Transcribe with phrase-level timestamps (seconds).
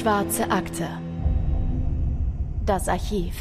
[0.00, 0.88] Schwarze Akte.
[2.64, 3.34] Das Archiv.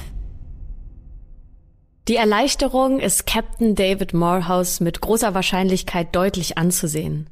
[2.10, 7.30] Die Erleichterung ist Captain David Morehouse mit großer Wahrscheinlichkeit deutlich anzusehen.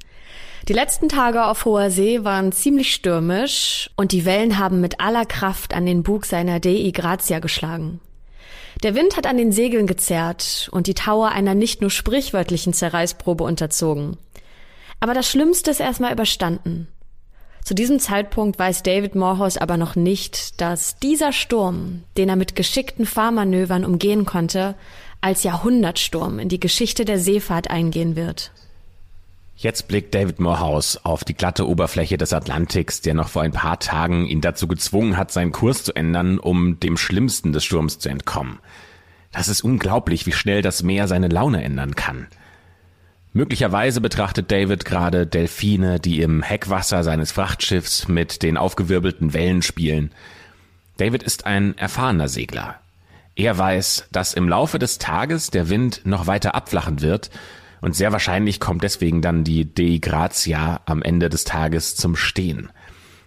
[0.69, 5.25] Die letzten Tage auf hoher See waren ziemlich stürmisch und die Wellen haben mit aller
[5.25, 7.99] Kraft an den Bug seiner Dei Grazia geschlagen.
[8.81, 13.43] Der Wind hat an den Segeln gezerrt und die Tower einer nicht nur sprichwörtlichen Zerreißprobe
[13.43, 14.15] unterzogen.
[15.01, 16.87] Aber das Schlimmste ist erstmal überstanden.
[17.67, 22.55] Zu diesem Zeitpunkt weiß David Morehouse aber noch nicht, dass dieser Sturm, den er mit
[22.55, 24.75] geschickten Fahrmanövern umgehen konnte,
[25.19, 28.53] als Jahrhundertsturm in die Geschichte der Seefahrt eingehen wird.
[29.57, 33.79] Jetzt blickt David Morehouse auf die glatte Oberfläche des Atlantiks, der noch vor ein paar
[33.79, 38.07] Tagen ihn dazu gezwungen hat, seinen Kurs zu ändern, um dem Schlimmsten des Sturms zu
[38.07, 38.59] entkommen.
[39.33, 42.27] Das ist unglaublich, wie schnell das Meer seine Laune ändern kann.
[43.33, 50.11] Möglicherweise betrachtet David gerade Delfine, die im Heckwasser seines Frachtschiffs mit den aufgewirbelten Wellen spielen.
[50.97, 52.79] David ist ein erfahrener Segler.
[53.35, 57.29] Er weiß, dass im Laufe des Tages der Wind noch weiter abflachen wird
[57.81, 62.69] und sehr wahrscheinlich kommt deswegen dann die Dei Grazia am Ende des Tages zum Stehen.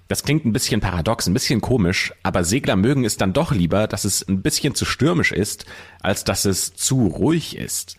[0.08, 3.86] Das klingt ein bisschen paradox, ein bisschen komisch, aber Segler mögen es dann doch lieber,
[3.86, 5.66] dass es ein bisschen zu stürmisch ist,
[6.00, 7.96] als dass es zu ruhig ist.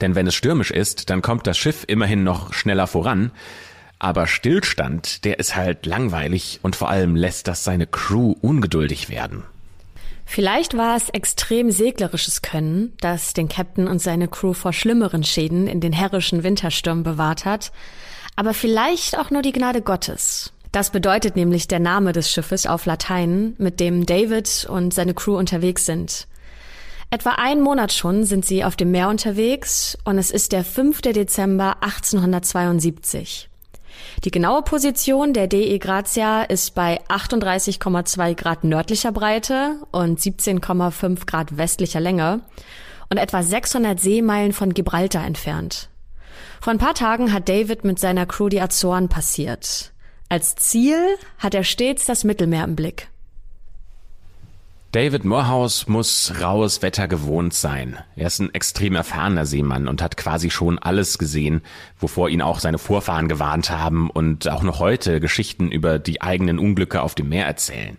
[0.00, 3.30] Denn wenn es stürmisch ist, dann kommt das Schiff immerhin noch schneller voran,
[3.98, 9.44] aber Stillstand, der ist halt langweilig und vor allem lässt das seine Crew ungeduldig werden.
[10.24, 15.66] Vielleicht war es extrem seglerisches Können, das den Captain und seine Crew vor schlimmeren Schäden
[15.66, 17.72] in den herrischen Winterstürmen bewahrt hat,
[18.36, 20.52] aber vielleicht auch nur die Gnade Gottes.
[20.72, 25.36] Das bedeutet nämlich der Name des Schiffes auf Latein, mit dem David und seine Crew
[25.36, 26.28] unterwegs sind.
[27.12, 31.00] Etwa einen Monat schon sind sie auf dem Meer unterwegs und es ist der 5.
[31.02, 33.48] Dezember 1872.
[34.22, 41.56] Die genaue Position der DE Grazia ist bei 38,2 Grad nördlicher Breite und 17,5 Grad
[41.56, 42.42] westlicher Länge
[43.08, 45.88] und etwa 600 Seemeilen von Gibraltar entfernt.
[46.60, 49.92] Vor ein paar Tagen hat David mit seiner Crew die Azoren passiert.
[50.28, 53.09] Als Ziel hat er stets das Mittelmeer im Blick.
[54.92, 57.98] David Morehouse muss raues Wetter gewohnt sein.
[58.16, 61.60] Er ist ein extrem erfahrener Seemann und hat quasi schon alles gesehen,
[61.96, 66.58] wovor ihn auch seine Vorfahren gewarnt haben und auch noch heute Geschichten über die eigenen
[66.58, 67.98] Unglücke auf dem Meer erzählen.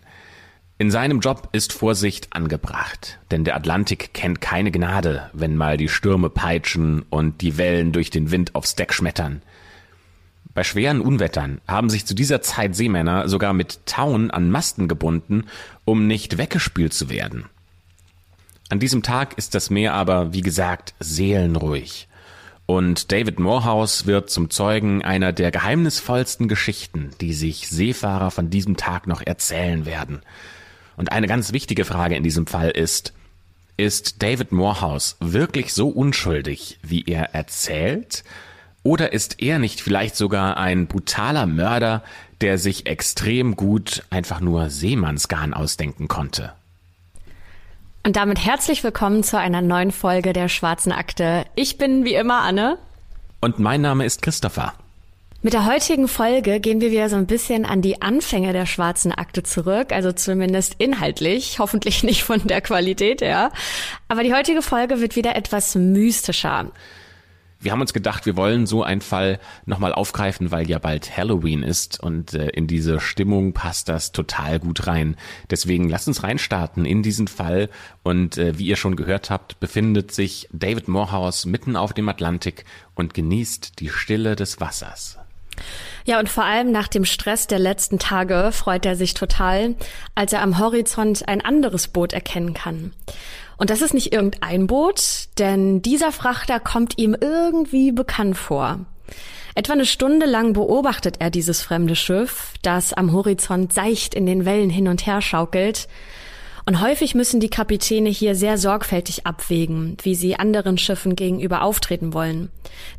[0.76, 5.88] In seinem Job ist Vorsicht angebracht, denn der Atlantik kennt keine Gnade, wenn mal die
[5.88, 9.40] Stürme peitschen und die Wellen durch den Wind aufs Deck schmettern.
[10.54, 15.46] Bei schweren Unwettern haben sich zu dieser Zeit Seemänner sogar mit Tauen an Masten gebunden,
[15.84, 17.46] um nicht weggespült zu werden.
[18.68, 22.08] An diesem Tag ist das Meer aber, wie gesagt, seelenruhig.
[22.66, 28.76] Und David Morehouse wird zum Zeugen einer der geheimnisvollsten Geschichten, die sich Seefahrer von diesem
[28.76, 30.22] Tag noch erzählen werden.
[30.96, 33.12] Und eine ganz wichtige Frage in diesem Fall ist,
[33.76, 38.22] ist David Morehouse wirklich so unschuldig, wie er erzählt?
[38.84, 42.02] Oder ist er nicht vielleicht sogar ein brutaler Mörder,
[42.40, 46.52] der sich extrem gut einfach nur Seemannsgarn ausdenken konnte?
[48.04, 51.44] Und damit herzlich willkommen zu einer neuen Folge der Schwarzen Akte.
[51.54, 52.76] Ich bin wie immer Anne.
[53.40, 54.74] Und mein Name ist Christopher.
[55.42, 59.12] Mit der heutigen Folge gehen wir wieder so ein bisschen an die Anfänge der Schwarzen
[59.12, 63.52] Akte zurück, also zumindest inhaltlich, hoffentlich nicht von der Qualität her.
[64.08, 66.72] Aber die heutige Folge wird wieder etwas mystischer.
[67.62, 71.62] Wir haben uns gedacht, wir wollen so einen Fall nochmal aufgreifen, weil ja bald Halloween
[71.62, 75.16] ist und äh, in diese Stimmung passt das total gut rein.
[75.48, 77.68] Deswegen lasst uns reinstarten in diesen Fall
[78.02, 82.64] und äh, wie ihr schon gehört habt, befindet sich David Morehouse mitten auf dem Atlantik
[82.96, 85.18] und genießt die Stille des Wassers.
[86.04, 89.76] Ja, und vor allem nach dem Stress der letzten Tage freut er sich total,
[90.14, 92.92] als er am Horizont ein anderes Boot erkennen kann.
[93.62, 98.80] Und das ist nicht irgendein Boot, denn dieser Frachter kommt ihm irgendwie bekannt vor.
[99.54, 104.44] Etwa eine Stunde lang beobachtet er dieses fremde Schiff, das am Horizont seicht in den
[104.46, 105.86] Wellen hin und her schaukelt.
[106.66, 112.12] Und häufig müssen die Kapitäne hier sehr sorgfältig abwägen, wie sie anderen Schiffen gegenüber auftreten
[112.14, 112.50] wollen.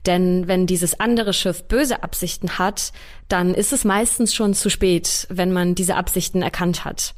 [0.06, 2.94] Denn wenn dieses andere Schiff böse Absichten hat,
[3.28, 7.16] dann ist es meistens schon zu spät, wenn man diese Absichten erkannt hat.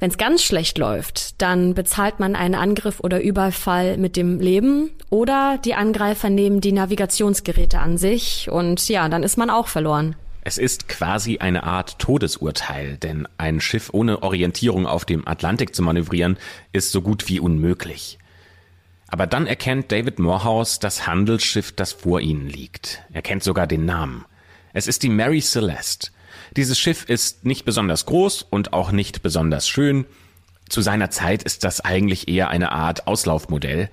[0.00, 4.90] Wenn es ganz schlecht läuft, dann bezahlt man einen Angriff oder Überfall mit dem Leben
[5.10, 10.16] oder die Angreifer nehmen die Navigationsgeräte an sich und ja, dann ist man auch verloren.
[10.46, 15.82] Es ist quasi eine Art Todesurteil, denn ein Schiff ohne Orientierung auf dem Atlantik zu
[15.82, 16.36] manövrieren,
[16.72, 18.18] ist so gut wie unmöglich.
[19.08, 23.02] Aber dann erkennt David Morehouse das Handelsschiff, das vor ihnen liegt.
[23.12, 24.26] Er kennt sogar den Namen.
[24.74, 26.10] Es ist die Mary Celeste.
[26.56, 30.04] Dieses Schiff ist nicht besonders groß und auch nicht besonders schön.
[30.68, 33.90] Zu seiner Zeit ist das eigentlich eher eine Art Auslaufmodell.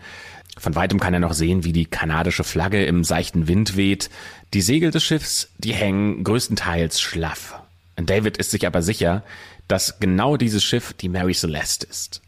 [0.57, 4.09] Von weitem kann er noch sehen, wie die kanadische Flagge im seichten Wind weht.
[4.53, 7.55] Die Segel des Schiffs, die hängen größtenteils schlaff.
[7.95, 9.23] David ist sich aber sicher,
[9.67, 12.21] dass genau dieses Schiff die Mary Celeste ist.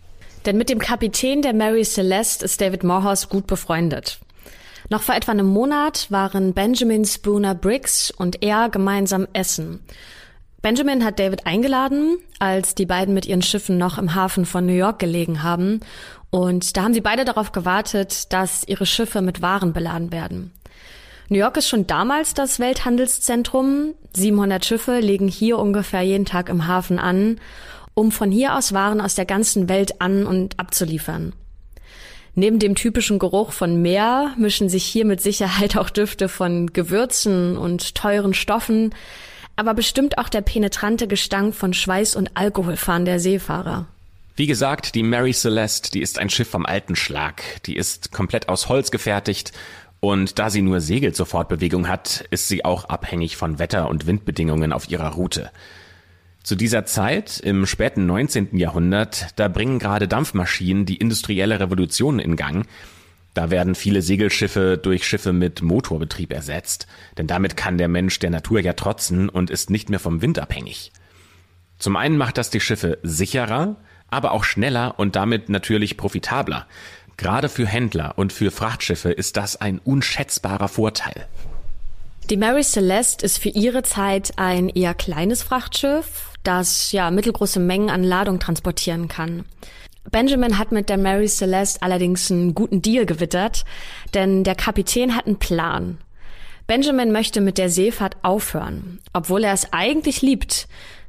[0.46, 4.20] Denn mit dem Kapitän der Mary Celeste ist David Morehouse gut befreundet.
[4.90, 9.80] Noch vor etwa einem Monat waren Benjamin Spooner Briggs und er gemeinsam essen.
[10.63, 14.71] Benjamin hat David eingeladen, als die beiden mit ihren Schiffen noch im Hafen von New
[14.71, 15.81] York gelegen haben.
[16.30, 20.54] Und da haben sie beide darauf gewartet, dass ihre Schiffe mit Waren beladen werden.
[21.27, 23.94] New York ist schon damals das Welthandelszentrum.
[24.13, 27.42] 700 Schiffe legen hier ungefähr jeden Tag im Hafen an,
[27.94, 31.33] um von hier aus Waren aus der ganzen Welt an und abzuliefern.
[32.36, 37.57] Neben dem typischen Geruch von Meer mischen sich hier mit Sicherheit auch Düfte von Gewürzen
[37.57, 38.95] und teuren Stoffen,
[39.56, 43.88] aber bestimmt auch der penetrante Gestank von Schweiß und Alkoholfahren der Seefahrer.
[44.36, 47.44] Wie gesagt, die Mary Celeste, die ist ein Schiff vom alten Schlag.
[47.66, 49.52] Die ist komplett aus Holz gefertigt
[50.00, 54.06] und da sie nur Segel zur Fortbewegung hat, ist sie auch abhängig von Wetter- und
[54.06, 55.50] Windbedingungen auf ihrer Route.
[56.44, 58.58] Zu dieser Zeit, im späten 19.
[58.58, 62.68] Jahrhundert, da bringen gerade Dampfmaschinen die industrielle Revolution in Gang.
[63.34, 66.88] Da werden viele Segelschiffe durch Schiffe mit Motorbetrieb ersetzt,
[67.18, 70.38] denn damit kann der Mensch der Natur ja trotzen und ist nicht mehr vom Wind
[70.38, 70.92] abhängig.
[71.80, 73.78] Zum einen macht das die Schiffe sicherer,
[74.10, 76.68] aber auch schneller und damit natürlich profitabler.
[77.18, 81.28] Gerade für Händler und für Frachtschiffe ist das ein unschätzbarer Vorteil.
[82.30, 87.90] Die Mary Celeste ist für ihre Zeit ein eher kleines Frachtschiff, das ja mittelgroße Mengen
[87.90, 89.46] an Ladung transportieren kann.
[90.12, 93.66] Benjamin hat mit der Mary Celeste allerdings einen guten Deal gewittert,
[94.14, 95.98] denn der Kapitän hat einen Plan.
[96.68, 100.68] Benjamin möchte mit der Seefahrt aufhören, obwohl er es eigentlich liebt,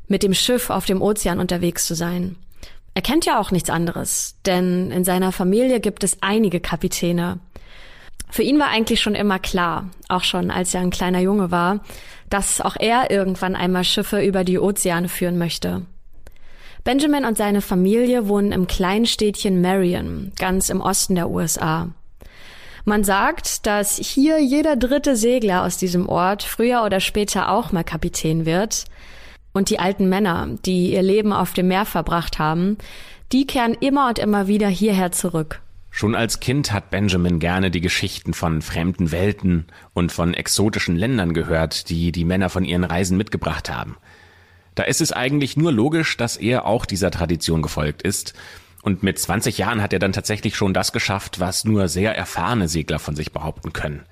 [0.08, 2.36] mit dem Schiff auf dem Ozean unterwegs zu sein.
[2.94, 7.40] Er kennt ja auch nichts anderes, denn in seiner Familie gibt es einige Kapitäne.
[8.30, 11.80] Für ihn war eigentlich schon immer klar, auch schon als er ein kleiner Junge war,
[12.30, 15.82] dass auch er irgendwann einmal Schiffe über die Ozeane führen möchte.
[16.84, 21.88] Benjamin und seine Familie wohnen im kleinen Städtchen Marion, ganz im Osten der USA.
[22.84, 27.84] Man sagt, dass hier jeder dritte Segler aus diesem Ort früher oder später auch mal
[27.84, 28.84] Kapitän wird.
[29.54, 32.76] Und die alten Männer, die ihr Leben auf dem Meer verbracht haben,
[33.32, 35.62] die kehren immer und immer wieder hierher zurück.
[35.90, 41.32] Schon als Kind hat Benjamin gerne die Geschichten von fremden Welten und von exotischen Ländern
[41.32, 43.96] gehört, die die Männer von ihren Reisen mitgebracht haben.
[44.74, 48.34] Da ist es eigentlich nur logisch, dass er auch dieser Tradition gefolgt ist.
[48.82, 52.68] Und mit 20 Jahren hat er dann tatsächlich schon das geschafft, was nur sehr erfahrene
[52.68, 54.04] Segler von sich behaupten können.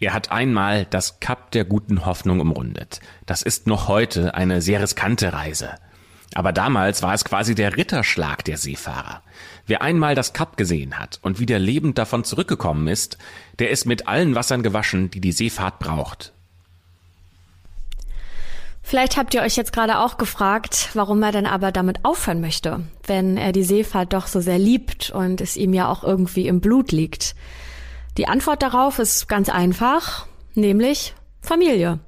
[0.00, 3.00] Er hat einmal das Kap der guten Hoffnung umrundet.
[3.26, 5.74] Das ist noch heute eine sehr riskante Reise.
[6.34, 9.22] Aber damals war es quasi der Ritterschlag der Seefahrer.
[9.66, 13.18] Wer einmal das Kap gesehen hat und wieder lebend davon zurückgekommen ist,
[13.58, 16.32] der ist mit allen Wassern gewaschen, die die Seefahrt braucht.
[18.88, 22.80] Vielleicht habt ihr euch jetzt gerade auch gefragt, warum er denn aber damit aufhören möchte,
[23.06, 26.62] wenn er die Seefahrt doch so sehr liebt und es ihm ja auch irgendwie im
[26.62, 27.34] Blut liegt.
[28.16, 31.98] Die Antwort darauf ist ganz einfach, nämlich Familie.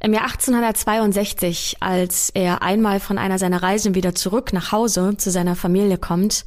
[0.00, 5.30] Im Jahr 1862, als er einmal von einer seiner Reisen wieder zurück nach Hause zu
[5.30, 6.46] seiner Familie kommt,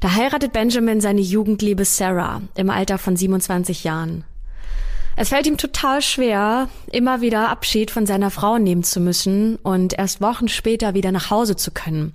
[0.00, 4.24] da heiratet Benjamin seine Jugendliebe Sarah im Alter von 27 Jahren.
[5.20, 9.92] Es fällt ihm total schwer, immer wieder Abschied von seiner Frau nehmen zu müssen und
[9.98, 12.14] erst Wochen später wieder nach Hause zu können.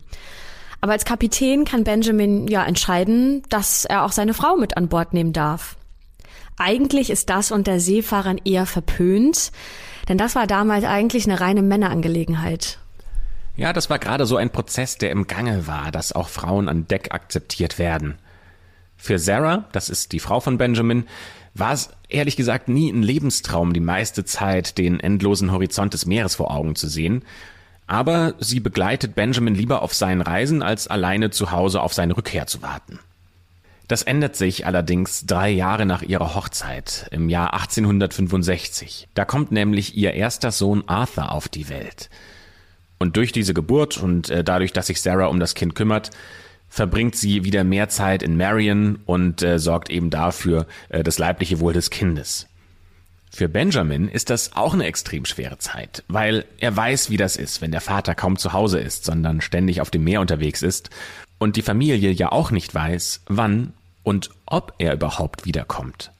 [0.81, 5.13] Aber als Kapitän kann Benjamin ja entscheiden, dass er auch seine Frau mit an Bord
[5.13, 5.75] nehmen darf.
[6.57, 9.51] Eigentlich ist das unter Seefahrern eher verpönt,
[10.09, 12.79] denn das war damals eigentlich eine reine Männerangelegenheit.
[13.55, 16.88] Ja, das war gerade so ein Prozess, der im Gange war, dass auch Frauen an
[16.88, 18.17] Deck akzeptiert werden.
[18.97, 21.05] Für Sarah, das ist die Frau von Benjamin,
[21.55, 26.35] war es ehrlich gesagt nie ein Lebenstraum, die meiste Zeit den endlosen Horizont des Meeres
[26.35, 27.24] vor Augen zu sehen.
[27.88, 32.45] Aber sie begleitet Benjamin lieber auf seinen Reisen, als alleine zu Hause auf seine Rückkehr
[32.45, 33.00] zu warten.
[33.88, 39.07] Das ändert sich allerdings drei Jahre nach ihrer Hochzeit, im Jahr 1865.
[39.13, 42.09] Da kommt nämlich ihr erster Sohn Arthur auf die Welt.
[42.97, 46.09] Und durch diese Geburt und äh, dadurch, dass sich Sarah um das Kind kümmert,
[46.75, 51.62] verbringt sie wieder mehr Zeit in Marion und äh, sorgt eben dafür äh, das leibliche
[51.62, 52.48] Wohl des Kindes.
[53.32, 57.62] Für Benjamin ist das auch eine extrem schwere Zeit, weil er weiß, wie das ist,
[57.62, 60.89] wenn der Vater kaum zu Hause ist, sondern ständig auf dem Meer unterwegs ist
[61.38, 63.72] und die Familie ja auch nicht weiß, wann
[64.03, 66.12] und ob er überhaupt wiederkommt.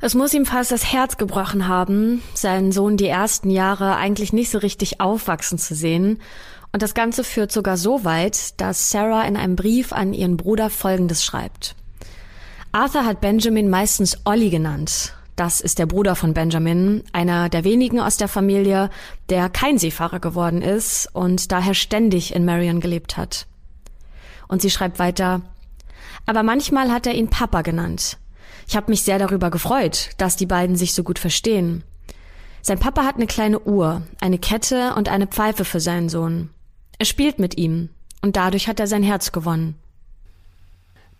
[0.00, 4.48] Es muss ihm fast das Herz gebrochen haben, seinen Sohn die ersten Jahre eigentlich nicht
[4.48, 6.20] so richtig aufwachsen zu sehen.
[6.78, 10.70] Und das Ganze führt sogar so weit, dass Sarah in einem Brief an ihren Bruder
[10.70, 11.74] Folgendes schreibt.
[12.70, 15.12] Arthur hat Benjamin meistens Olli genannt.
[15.34, 18.90] Das ist der Bruder von Benjamin, einer der wenigen aus der Familie,
[19.28, 23.48] der kein Seefahrer geworden ist und daher ständig in Marion gelebt hat.
[24.46, 25.40] Und sie schreibt weiter,
[26.26, 28.18] aber manchmal hat er ihn Papa genannt.
[28.68, 31.82] Ich habe mich sehr darüber gefreut, dass die beiden sich so gut verstehen.
[32.62, 36.50] Sein Papa hat eine kleine Uhr, eine Kette und eine Pfeife für seinen Sohn.
[36.98, 37.90] Er spielt mit ihm
[38.22, 39.76] und dadurch hat er sein Herz gewonnen.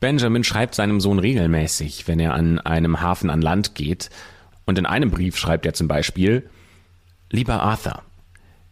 [0.01, 4.11] Benjamin schreibt seinem Sohn regelmäßig, wenn er an einem Hafen an Land geht,
[4.65, 6.49] und in einem Brief schreibt er zum Beispiel
[7.31, 8.03] Lieber Arthur,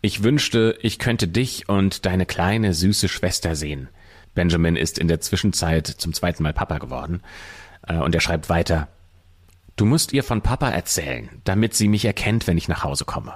[0.02, 3.88] ich wünschte, ich könnte dich und deine kleine süße Schwester sehen.
[4.34, 7.22] Benjamin ist in der Zwischenzeit zum zweiten Mal Papa geworden.
[7.86, 8.88] Äh, und er schreibt weiter,
[9.76, 13.34] Du musst ihr von Papa erzählen, damit sie mich erkennt, wenn ich nach Hause komme.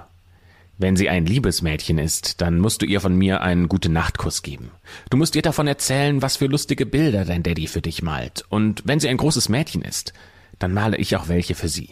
[0.81, 4.71] Wenn sie ein Liebesmädchen ist, dann musst du ihr von mir einen gute Nachtkuss geben.
[5.11, 8.45] Du musst ihr davon erzählen, was für lustige Bilder dein Daddy für dich malt.
[8.49, 10.11] Und wenn sie ein großes Mädchen ist,
[10.57, 11.91] dann male ich auch welche für sie.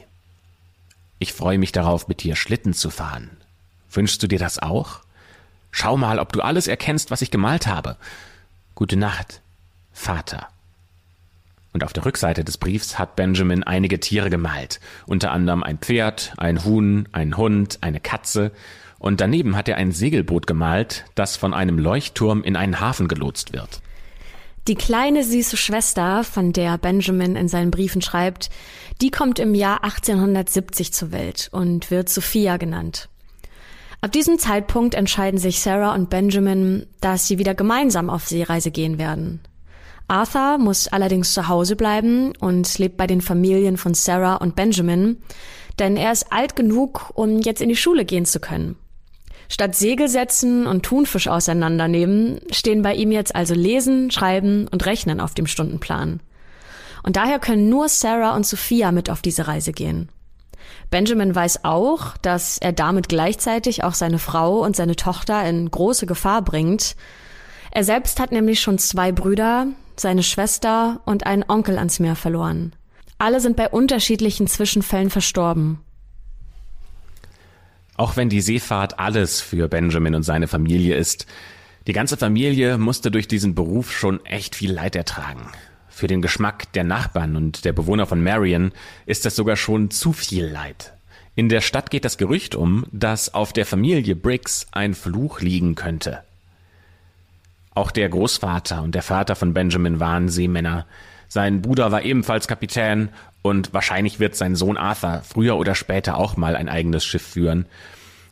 [1.20, 3.30] Ich freue mich darauf, mit dir Schlitten zu fahren.
[3.92, 5.02] Wünschst du dir das auch?
[5.70, 7.96] Schau mal, ob du alles erkennst, was ich gemalt habe.
[8.74, 9.42] Gute Nacht,
[9.94, 10.48] Vater.
[11.74, 16.34] Und auf der Rückseite des Briefs hat Benjamin einige Tiere gemalt, unter anderem ein Pferd,
[16.38, 18.52] ein Huhn, ein Hund, eine Katze,
[19.00, 23.54] und daneben hat er ein Segelboot gemalt, das von einem Leuchtturm in einen Hafen gelotst
[23.54, 23.82] wird.
[24.68, 28.50] Die kleine süße Schwester, von der Benjamin in seinen Briefen schreibt,
[29.02, 33.10] die kommt im Jahr 1870 zur Welt und wird Sophia genannt.
[34.02, 38.98] Ab diesem Zeitpunkt entscheiden sich Sarah und Benjamin, dass sie wieder gemeinsam auf Seereise gehen
[38.98, 39.40] werden.
[40.10, 45.18] Arthur muss allerdings zu Hause bleiben und lebt bei den Familien von Sarah und Benjamin,
[45.78, 48.76] denn er ist alt genug, um jetzt in die Schule gehen zu können.
[49.48, 55.34] Statt Segelsätzen und Thunfisch auseinandernehmen, stehen bei ihm jetzt also Lesen, Schreiben und Rechnen auf
[55.34, 56.20] dem Stundenplan.
[57.02, 60.10] Und daher können nur Sarah und Sophia mit auf diese Reise gehen.
[60.92, 66.06] Benjamin weiß auch, dass er damit gleichzeitig auch seine Frau und seine Tochter in große
[66.06, 66.96] Gefahr bringt.
[67.72, 69.68] Er selbst hat nämlich schon zwei Brüder,
[70.00, 72.74] seine Schwester und einen Onkel ans Meer verloren.
[73.18, 75.80] Alle sind bei unterschiedlichen Zwischenfällen verstorben.
[77.98, 81.26] Auch wenn die Seefahrt alles für Benjamin und seine Familie ist,
[81.86, 85.52] die ganze Familie musste durch diesen Beruf schon echt viel Leid ertragen.
[85.90, 88.72] Für den Geschmack der Nachbarn und der Bewohner von Marion
[89.06, 90.94] ist das sogar schon zu viel Leid.
[91.36, 95.76] In der Stadt geht das Gerücht um, dass auf der Familie Briggs ein Fluch liegen
[95.76, 96.24] könnte.
[97.80, 100.86] Auch der Großvater und der Vater von Benjamin waren Seemänner.
[101.30, 103.08] Sein Bruder war ebenfalls Kapitän
[103.42, 107.68] und wahrscheinlich wird sein Sohn Arthur früher oder später auch mal ein eigenes Schiff führen.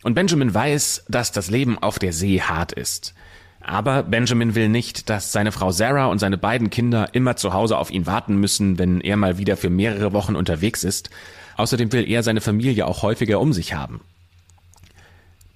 [0.03, 3.13] Und Benjamin weiß, dass das Leben auf der See hart ist.
[3.61, 7.77] Aber Benjamin will nicht, dass seine Frau Sarah und seine beiden Kinder immer zu Hause
[7.77, 11.09] auf ihn warten müssen, wenn er mal wieder für mehrere Wochen unterwegs ist.
[11.55, 14.01] Außerdem will er seine Familie auch häufiger um sich haben.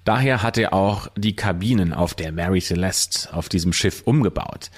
[0.04, 4.70] Daher hat er auch die Kabinen auf der Mary Celeste auf diesem Schiff umgebaut.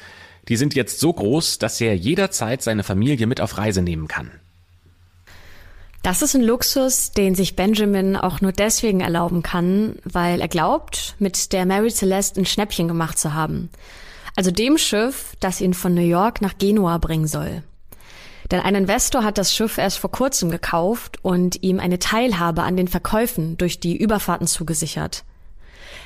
[0.48, 4.30] Die sind jetzt so groß, dass er jederzeit seine Familie mit auf Reise nehmen kann.
[6.02, 11.14] Das ist ein Luxus, den sich Benjamin auch nur deswegen erlauben kann, weil er glaubt,
[11.18, 13.70] mit der Mary Celeste ein Schnäppchen gemacht zu haben.
[14.36, 17.62] Also dem Schiff, das ihn von New York nach Genua bringen soll.
[18.50, 22.76] Denn ein Investor hat das Schiff erst vor kurzem gekauft und ihm eine Teilhabe an
[22.76, 25.24] den Verkäufen durch die Überfahrten zugesichert.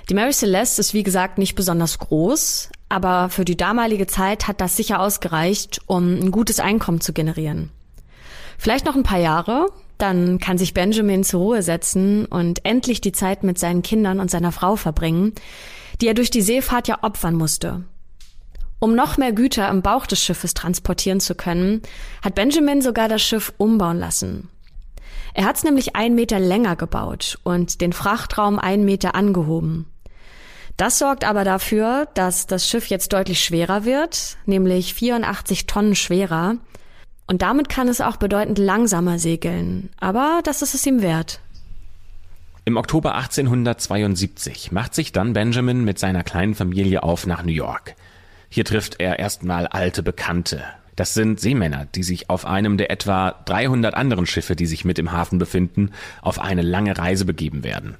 [0.08, 4.60] Die Mary Celeste ist wie gesagt nicht besonders groß, aber für die damalige Zeit hat
[4.60, 7.70] das sicher ausgereicht, um ein gutes Einkommen zu generieren.
[8.56, 9.66] Vielleicht noch ein paar Jahre,
[9.98, 14.30] dann kann sich Benjamin zur Ruhe setzen und endlich die Zeit mit seinen Kindern und
[14.30, 15.34] seiner Frau verbringen,
[16.00, 17.84] die er durch die Seefahrt ja opfern musste.
[18.80, 21.82] Um noch mehr Güter im Bauch des Schiffes transportieren zu können,
[22.22, 24.48] hat Benjamin sogar das Schiff umbauen lassen.
[25.34, 29.86] Er hat es nämlich einen Meter länger gebaut und den Frachtraum einen Meter angehoben.
[30.76, 36.56] Das sorgt aber dafür, dass das Schiff jetzt deutlich schwerer wird, nämlich 84 Tonnen schwerer.
[37.26, 39.90] Und damit kann es auch bedeutend langsamer segeln.
[39.98, 41.40] Aber das ist es ihm wert.
[42.64, 47.96] Im Oktober 1872 macht sich dann Benjamin mit seiner kleinen Familie auf nach New York.
[48.48, 50.64] Hier trifft er erstmal alte Bekannte.
[50.96, 54.98] Das sind Seemänner, die sich auf einem der etwa 300 anderen Schiffe, die sich mit
[54.98, 57.96] im Hafen befinden, auf eine lange Reise begeben werden.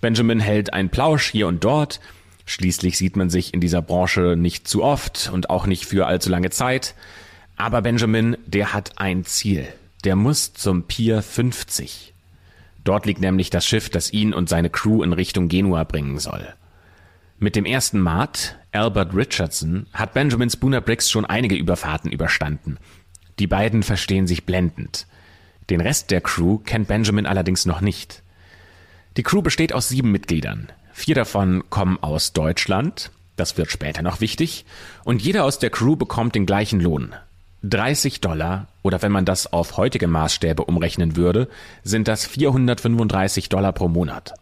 [0.00, 2.00] Benjamin hält ein Plausch hier und dort.
[2.44, 6.30] Schließlich sieht man sich in dieser Branche nicht zu oft und auch nicht für allzu
[6.30, 6.94] lange Zeit.
[7.56, 9.66] Aber Benjamin, der hat ein Ziel.
[10.04, 12.14] der muss zum Pier 50.
[12.84, 16.54] Dort liegt nämlich das Schiff, das ihn und seine Crew in Richtung Genua bringen soll.
[17.40, 22.78] Mit dem ersten Maat, Albert Richardson, hat Benjamin Spooner Briggs schon einige Überfahrten überstanden.
[23.38, 25.06] Die beiden verstehen sich blendend.
[25.70, 28.22] Den Rest der Crew kennt Benjamin allerdings noch nicht.
[29.16, 30.68] Die Crew besteht aus sieben Mitgliedern.
[30.92, 34.64] Vier davon kommen aus Deutschland, das wird später noch wichtig,
[35.04, 37.14] und jeder aus der Crew bekommt den gleichen Lohn.
[37.62, 41.48] 30 Dollar, oder wenn man das auf heutige Maßstäbe umrechnen würde,
[41.82, 44.34] sind das 435 Dollar pro Monat.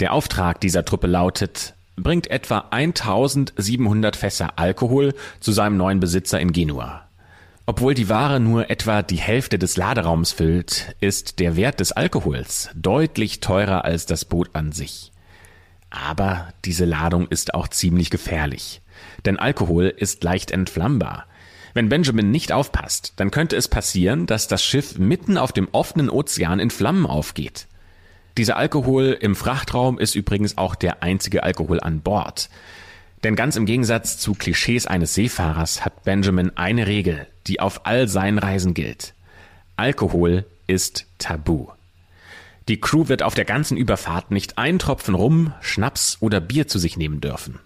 [0.00, 6.52] Der Auftrag dieser Truppe lautet, bringt etwa 1700 Fässer Alkohol zu seinem neuen Besitzer in
[6.52, 7.08] Genua.
[7.64, 12.70] Obwohl die Ware nur etwa die Hälfte des Laderaums füllt, ist der Wert des Alkohols
[12.74, 15.12] deutlich teurer als das Boot an sich.
[15.90, 18.80] Aber diese Ladung ist auch ziemlich gefährlich.
[19.24, 21.26] Denn Alkohol ist leicht entflammbar.
[21.74, 26.10] Wenn Benjamin nicht aufpasst, dann könnte es passieren, dass das Schiff mitten auf dem offenen
[26.10, 27.66] Ozean in Flammen aufgeht.
[28.38, 32.48] Dieser Alkohol im Frachtraum ist übrigens auch der einzige Alkohol an Bord.
[33.24, 38.08] Denn ganz im Gegensatz zu Klischees eines Seefahrers hat Benjamin eine Regel, die auf all
[38.08, 39.14] seinen Reisen gilt.
[39.76, 41.68] Alkohol ist tabu.
[42.68, 46.78] Die Crew wird auf der ganzen Überfahrt nicht einen Tropfen Rum, Schnaps oder Bier zu
[46.78, 47.58] sich nehmen dürfen.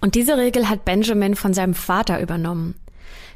[0.00, 2.74] Und diese Regel hat Benjamin von seinem Vater übernommen.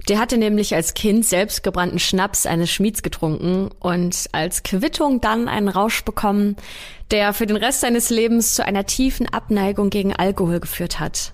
[0.08, 5.48] Der hatte nämlich als Kind selbst gebrannten Schnaps eines Schmieds getrunken und als Quittung dann
[5.48, 6.56] einen Rausch bekommen,
[7.10, 11.32] der für den Rest seines Lebens zu einer tiefen Abneigung gegen Alkohol geführt hat.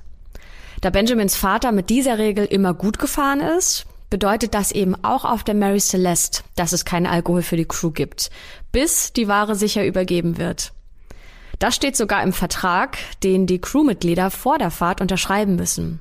[0.82, 5.42] Da Benjamins Vater mit dieser Regel immer gut gefahren ist, bedeutet das eben auch auf
[5.42, 8.30] der Mary Celeste, dass es keinen Alkohol für die Crew gibt,
[8.72, 10.72] bis die Ware sicher übergeben wird.
[11.58, 16.00] Das steht sogar im Vertrag, den die Crewmitglieder vor der Fahrt unterschreiben müssen.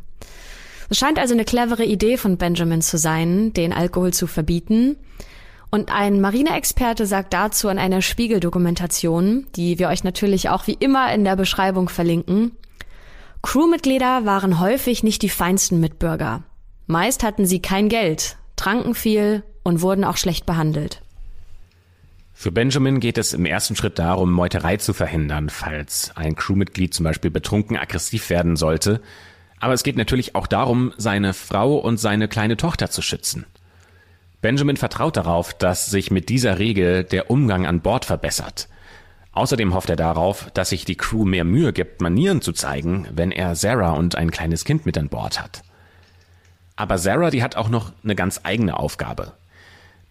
[0.89, 4.97] Es scheint also eine clevere Idee von Benjamin zu sein, den Alkohol zu verbieten.
[5.69, 11.13] Und ein Marineexperte sagt dazu an einer Spiegeldokumentation, die wir euch natürlich auch wie immer
[11.13, 12.53] in der Beschreibung verlinken.
[13.43, 16.43] Crewmitglieder waren häufig nicht die feinsten Mitbürger.
[16.87, 21.03] Meist hatten sie kein Geld, tranken viel und wurden auch schlecht behandelt.
[22.33, 27.03] Für Benjamin geht es im ersten Schritt darum, Meuterei zu verhindern, falls ein Crewmitglied zum
[27.03, 29.01] Beispiel betrunken aggressiv werden sollte
[29.59, 33.45] aber es geht natürlich auch darum, seine Frau und seine kleine Tochter zu schützen.
[34.41, 38.69] Benjamin vertraut darauf, dass sich mit dieser Regel der Umgang an Bord verbessert.
[39.33, 43.31] Außerdem hofft er darauf, dass sich die Crew mehr Mühe gibt, Manieren zu zeigen, wenn
[43.31, 45.61] er Sarah und ein kleines Kind mit an Bord hat.
[46.75, 49.33] Aber Sarah, die hat auch noch eine ganz eigene Aufgabe.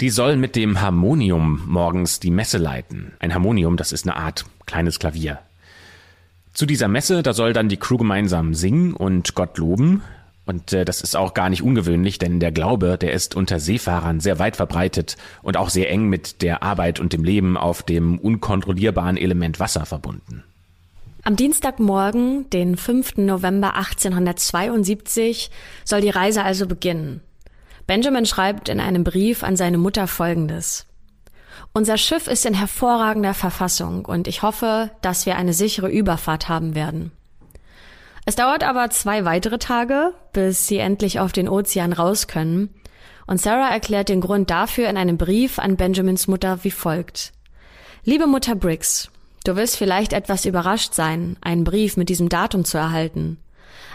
[0.01, 3.15] Die soll mit dem Harmonium morgens die Messe leiten.
[3.19, 5.41] Ein Harmonium, das ist eine Art kleines Klavier.
[6.59, 10.03] Zu dieser Messe, da soll dann die Crew gemeinsam singen und Gott loben.
[10.45, 14.19] Und äh, das ist auch gar nicht ungewöhnlich, denn der Glaube, der ist unter Seefahrern
[14.19, 18.19] sehr weit verbreitet und auch sehr eng mit der Arbeit und dem Leben auf dem
[18.19, 20.43] unkontrollierbaren Element Wasser verbunden.
[21.23, 23.19] Am Dienstagmorgen, den 5.
[23.19, 25.53] November 1872,
[25.85, 27.21] soll die Reise also beginnen.
[27.87, 30.89] Benjamin schreibt in einem Brief an seine Mutter Folgendes.
[31.79, 36.75] Unser Schiff ist in hervorragender Verfassung und ich hoffe, dass wir eine sichere Überfahrt haben
[36.75, 37.13] werden.
[38.25, 42.75] Es dauert aber zwei weitere Tage, bis sie endlich auf den Ozean raus können,
[43.29, 47.33] und Sarah erklärt den Grund dafür in einem Brief an Benjamins Mutter wie folgt.
[48.03, 49.09] Liebe Mutter Briggs,
[49.45, 53.39] du wirst vielleicht etwas überrascht sein, einen Brief mit diesem Datum zu erhalten.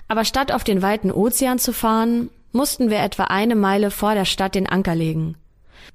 [0.08, 4.24] Aber statt auf den weiten Ozean zu fahren, mussten wir etwa eine Meile vor der
[4.24, 5.36] Stadt den Anker legen.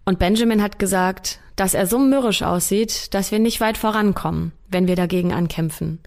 [0.04, 4.86] Und Benjamin hat gesagt, dass er so mürrisch aussieht, dass wir nicht weit vorankommen, wenn
[4.86, 6.00] wir dagegen ankämpfen.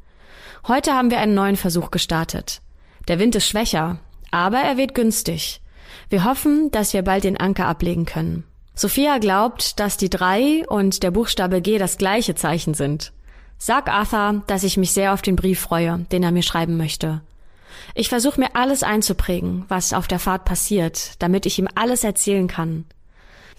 [0.68, 2.62] Heute haben wir einen neuen Versuch gestartet.
[3.08, 4.00] Der Wind ist schwächer,
[4.32, 5.62] aber er weht günstig.
[6.10, 8.46] Wir hoffen, dass wir bald den Anker ablegen können.
[8.76, 13.12] Sophia glaubt, dass die drei und der Buchstabe G das gleiche Zeichen sind.
[13.58, 17.22] Sag Arthur, dass ich mich sehr auf den Brief freue, den er mir schreiben möchte.
[17.94, 22.48] Ich versuche mir alles einzuprägen, was auf der Fahrt passiert, damit ich ihm alles erzählen
[22.48, 22.86] kann.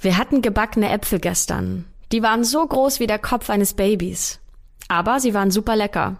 [0.02, 1.84] Wir hatten gebackene Äpfel gestern.
[2.10, 4.40] Die waren so groß wie der Kopf eines Babys.
[4.88, 6.16] Aber sie waren super lecker.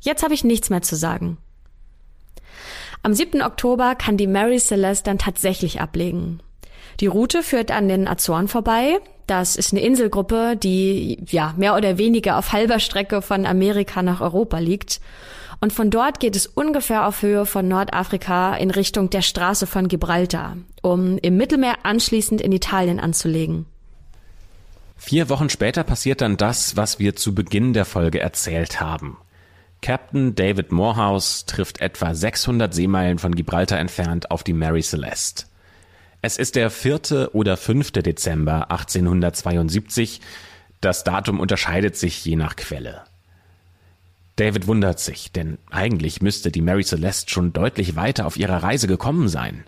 [0.00, 1.38] Jetzt habe ich nichts mehr zu sagen.
[3.04, 3.40] Am 7.
[3.40, 6.42] Oktober kann die Mary Celeste dann tatsächlich ablegen.
[6.98, 8.98] Die Route führt an den Azoren vorbei.
[9.28, 14.20] Das ist eine Inselgruppe, die ja mehr oder weniger auf halber Strecke von Amerika nach
[14.20, 15.00] Europa liegt.
[15.60, 19.88] Und von dort geht es ungefähr auf Höhe von Nordafrika in Richtung der Straße von
[19.88, 23.66] Gibraltar, um im Mittelmeer anschließend in Italien anzulegen.
[24.96, 29.18] Vier Wochen später passiert dann das, was wir zu Beginn der Folge erzählt haben.
[29.82, 35.44] Captain David Morehouse trifft etwa 600 Seemeilen von Gibraltar entfernt auf die Mary Celeste.
[36.22, 37.30] Es ist der 4.
[37.32, 37.92] oder 5.
[37.92, 40.20] Dezember 1872.
[40.82, 43.04] Das Datum unterscheidet sich je nach Quelle.
[44.40, 48.86] David wundert sich, denn eigentlich müsste die Mary Celeste schon deutlich weiter auf ihrer Reise
[48.86, 49.64] gekommen sein.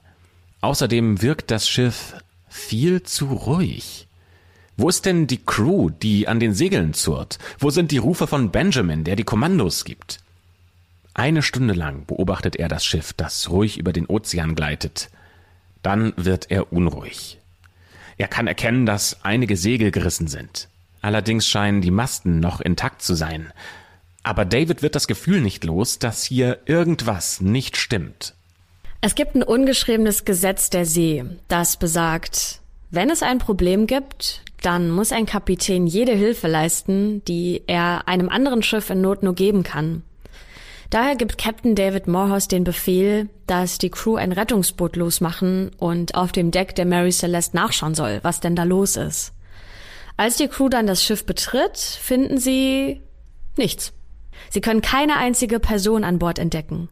[0.63, 2.15] Außerdem wirkt das Schiff
[2.49, 4.09] viel zu ruhig.
[4.79, 7.39] Wo ist denn die Crew, die an den Segeln zurrt?
[7.59, 10.21] Wo sind die Rufe von Benjamin, der die Kommandos gibt?
[11.13, 15.11] Eine Stunde lang beobachtet er das Schiff, das ruhig über den Ozean gleitet.
[15.83, 17.39] Dann wird er unruhig.
[18.17, 20.69] Er kann erkennen, dass einige Segel gerissen sind.
[21.03, 23.53] Allerdings scheinen die Masten noch intakt zu sein.
[24.23, 28.35] Aber David wird das Gefühl nicht los, dass hier irgendwas nicht stimmt.
[29.01, 34.91] Es gibt ein ungeschriebenes Gesetz der See, das besagt, wenn es ein Problem gibt, dann
[34.91, 39.65] muss ein Kapitän jede Hilfe leisten, die er einem anderen Schiff in Not nur geben
[39.65, 40.05] kann.
[40.91, 46.33] Daher gibt Captain David Morehouse den Befehl, dass die Crew ein Rettungsboot losmachen und auf
[46.33, 49.33] dem Deck der Mary Celeste nachschauen soll, was denn da los ist.
[50.17, 53.01] Als die Crew dann das Schiff betritt, finden sie
[53.57, 53.95] nichts.
[54.53, 56.91] Sie können keine einzige Person an Bord entdecken.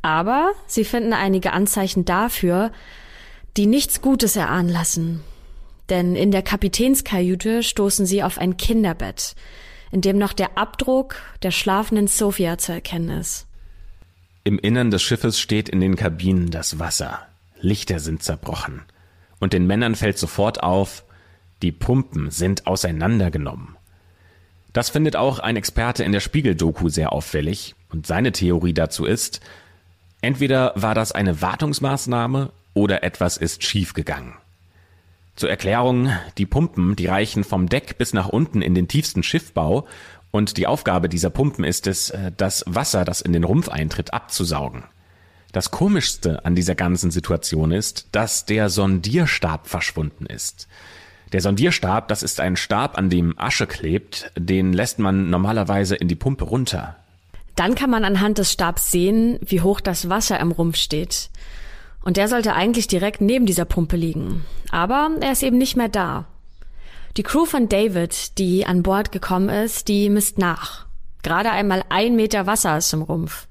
[0.00, 2.72] Aber sie finden einige Anzeichen dafür,
[3.58, 5.20] die nichts Gutes erahnen lassen.
[5.90, 9.34] Denn in der Kapitänskajüte stoßen sie auf ein Kinderbett,
[9.92, 13.46] in dem noch der Abdruck der schlafenden Sophia zu erkennen ist.
[14.44, 17.26] Im Innern des Schiffes steht in den Kabinen das Wasser.
[17.60, 18.84] Lichter sind zerbrochen.
[19.38, 21.04] Und den Männern fällt sofort auf,
[21.60, 23.75] die Pumpen sind auseinandergenommen.
[24.76, 29.40] Das findet auch ein Experte in der Spiegel-Doku sehr auffällig und seine Theorie dazu ist,
[30.20, 34.34] entweder war das eine Wartungsmaßnahme oder etwas ist schiefgegangen.
[35.34, 39.86] Zur Erklärung, die Pumpen, die reichen vom Deck bis nach unten in den tiefsten Schiffbau
[40.30, 44.12] und die Aufgabe dieser Pumpen ist es, äh, das Wasser, das in den Rumpf eintritt,
[44.12, 44.84] abzusaugen.
[45.52, 50.68] Das Komischste an dieser ganzen Situation ist, dass der Sondierstab verschwunden ist.
[51.32, 56.08] Der Sondierstab, das ist ein Stab, an dem Asche klebt, den lässt man normalerweise in
[56.08, 56.96] die Pumpe runter.
[57.56, 61.30] Dann kann man anhand des Stabs sehen, wie hoch das Wasser im Rumpf steht.
[62.02, 64.44] Und der sollte eigentlich direkt neben dieser Pumpe liegen.
[64.70, 66.26] Aber er ist eben nicht mehr da.
[67.16, 70.86] Die Crew von David, die an Bord gekommen ist, die misst nach.
[71.22, 73.48] Gerade einmal ein Meter Wasser ist im Rumpf.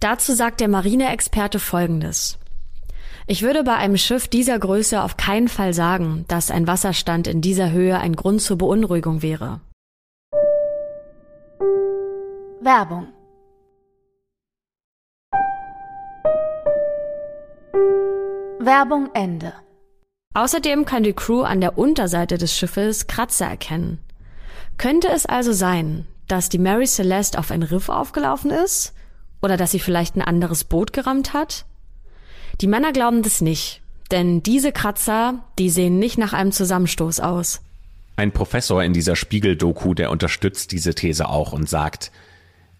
[0.00, 2.38] Dazu sagt der Marineexperte Folgendes.
[3.26, 7.40] Ich würde bei einem Schiff dieser Größe auf keinen Fall sagen, dass ein Wasserstand in
[7.40, 9.60] dieser Höhe ein Grund zur Beunruhigung wäre.
[12.60, 13.08] Werbung
[18.58, 19.52] Werbung Ende.
[20.34, 24.00] Außerdem kann die Crew an der Unterseite des Schiffes Kratzer erkennen.
[24.76, 28.94] Könnte es also sein, dass die Mary Celeste auf ein Riff aufgelaufen ist?
[29.42, 31.66] Oder dass sie vielleicht ein anderes Boot gerammt hat?
[32.60, 37.60] Die Männer glauben das nicht, denn diese Kratzer, die sehen nicht nach einem Zusammenstoß aus.
[38.16, 42.12] Ein Professor in dieser Spiegel-Doku, der unterstützt diese These auch und sagt,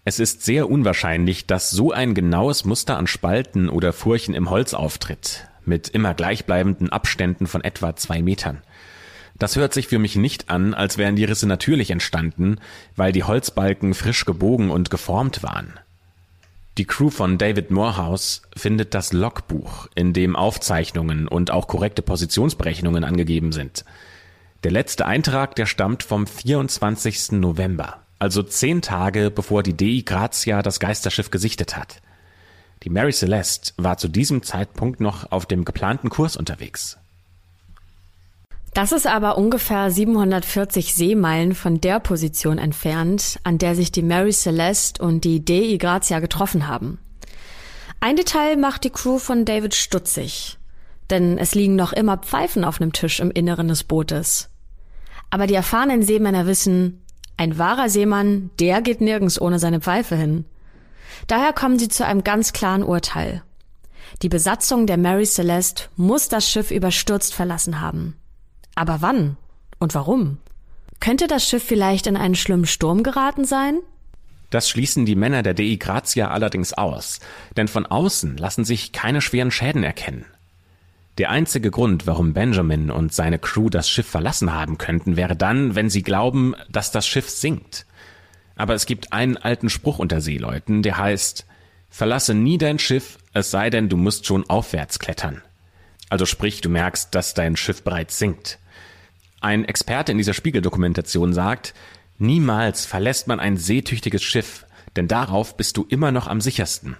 [0.05, 4.73] es ist sehr unwahrscheinlich, dass so ein genaues Muster an Spalten oder Furchen im Holz
[4.73, 8.61] auftritt, mit immer gleichbleibenden Abständen von etwa zwei Metern.
[9.37, 12.59] Das hört sich für mich nicht an, als wären die Risse natürlich entstanden,
[12.95, 15.73] weil die Holzbalken frisch gebogen und geformt waren.
[16.77, 23.05] Die Crew von David Morehouse findet das Logbuch, in dem Aufzeichnungen und auch korrekte Positionsberechnungen
[23.05, 23.85] angegeben sind.
[24.65, 27.31] Der letzte Eintrag, der stammt vom 24.
[27.33, 32.01] November, also zehn Tage bevor die Dei Grazia das Geisterschiff gesichtet hat.
[32.83, 36.97] Die Mary Celeste war zu diesem Zeitpunkt noch auf dem geplanten Kurs unterwegs.
[38.75, 44.33] Das ist aber ungefähr 740 Seemeilen von der Position entfernt, an der sich die Mary
[44.33, 46.99] Celeste und die Dei Grazia getroffen haben.
[48.01, 50.57] Ein Detail macht die Crew von David stutzig,
[51.09, 54.49] denn es liegen noch immer Pfeifen auf einem Tisch im Inneren des Bootes.
[55.29, 57.01] Aber die erfahrenen Seemänner wissen,
[57.37, 60.43] ein wahrer Seemann, der geht nirgends ohne seine Pfeife hin.
[61.27, 63.41] Daher kommen sie zu einem ganz klaren Urteil.
[64.21, 68.17] Die Besatzung der Mary Celeste muss das Schiff überstürzt verlassen haben.
[68.75, 69.37] Aber wann
[69.79, 70.37] und warum?
[70.99, 73.79] Könnte das Schiff vielleicht in einen schlimmen Sturm geraten sein?
[74.49, 77.19] Das schließen die Männer der Dei Grazia allerdings aus,
[77.57, 80.25] denn von außen lassen sich keine schweren Schäden erkennen.
[81.17, 85.75] Der einzige Grund, warum Benjamin und seine Crew das Schiff verlassen haben könnten, wäre dann,
[85.75, 87.85] wenn sie glauben, dass das Schiff sinkt.
[88.55, 91.45] Aber es gibt einen alten Spruch unter Seeleuten, der heißt,
[91.89, 95.41] verlasse nie dein Schiff, es sei denn, du musst schon aufwärts klettern.
[96.09, 98.59] Also sprich, du merkst, dass dein Schiff bereits sinkt.
[99.41, 101.73] Ein Experte in dieser Spiegeldokumentation sagt,
[102.17, 106.97] niemals verlässt man ein seetüchtiges Schiff, denn darauf bist du immer noch am sichersten.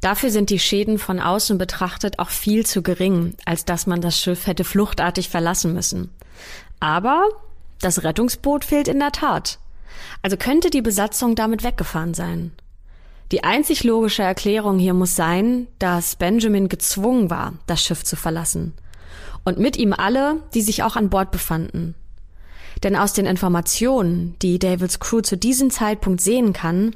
[0.00, 4.18] Dafür sind die Schäden von außen betrachtet auch viel zu gering, als dass man das
[4.18, 6.10] Schiff hätte fluchtartig verlassen müssen.
[6.80, 7.28] Aber
[7.80, 9.58] das Rettungsboot fehlt in der Tat.
[10.22, 12.52] Also könnte die Besatzung damit weggefahren sein.
[13.32, 18.72] Die einzig logische Erklärung hier muss sein, dass Benjamin gezwungen war, das Schiff zu verlassen.
[19.48, 21.94] Und mit ihm alle, die sich auch an Bord befanden.
[22.82, 26.94] Denn aus den Informationen, die Davids Crew zu diesem Zeitpunkt sehen kann,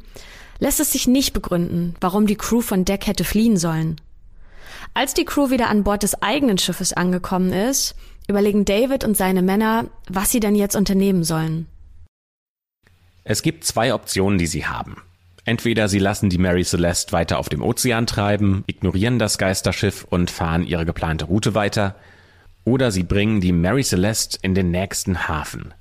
[0.58, 4.02] lässt es sich nicht begründen, warum die Crew von Deck hätte fliehen sollen.
[4.92, 7.94] Als die Crew wieder an Bord des eigenen Schiffes angekommen ist,
[8.28, 11.68] überlegen David und seine Männer, was sie denn jetzt unternehmen sollen.
[13.24, 14.96] Es gibt zwei Optionen, die sie haben.
[15.46, 20.30] Entweder sie lassen die Mary Celeste weiter auf dem Ozean treiben, ignorieren das Geisterschiff und
[20.30, 21.96] fahren ihre geplante Route weiter,
[22.64, 25.74] oder sie bringen die Mary Celeste in den nächsten Hafen.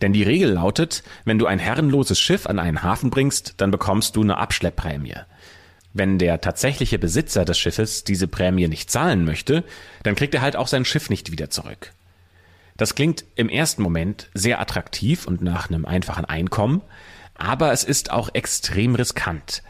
[0.00, 4.16] Denn die Regel lautet, wenn du ein herrenloses Schiff an einen Hafen bringst, dann bekommst
[4.16, 5.16] du eine Abschleppprämie.
[5.92, 9.64] Wenn der tatsächliche Besitzer des Schiffes diese Prämie nicht zahlen möchte,
[10.02, 11.92] dann kriegt er halt auch sein Schiff nicht wieder zurück.
[12.76, 16.80] Das klingt im ersten Moment sehr attraktiv und nach einem einfachen Einkommen,
[17.34, 19.62] aber es ist auch extrem riskant.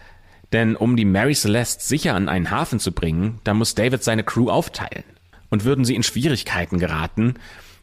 [0.52, 4.24] Denn um die Mary Celeste sicher an einen Hafen zu bringen, da muss David seine
[4.24, 5.04] Crew aufteilen.
[5.50, 7.34] Und würden sie in Schwierigkeiten geraten,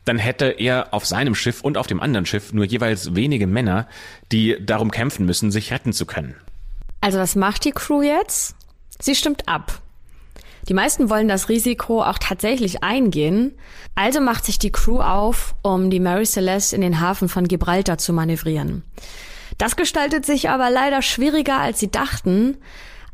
[0.06, 3.88] dann hätte er auf seinem Schiff und auf dem anderen Schiff nur jeweils wenige Männer,
[4.32, 6.36] die darum kämpfen müssen, sich retten zu können.
[7.02, 8.56] Also was macht die Crew jetzt?
[9.00, 9.82] Sie stimmt ab.
[10.68, 13.54] Die meisten wollen das Risiko auch tatsächlich eingehen,
[13.96, 17.98] also macht sich die Crew auf, um die Mary Celeste in den Hafen von Gibraltar
[17.98, 18.84] zu manövrieren.
[19.58, 22.58] Das gestaltet sich aber leider schwieriger, als sie dachten.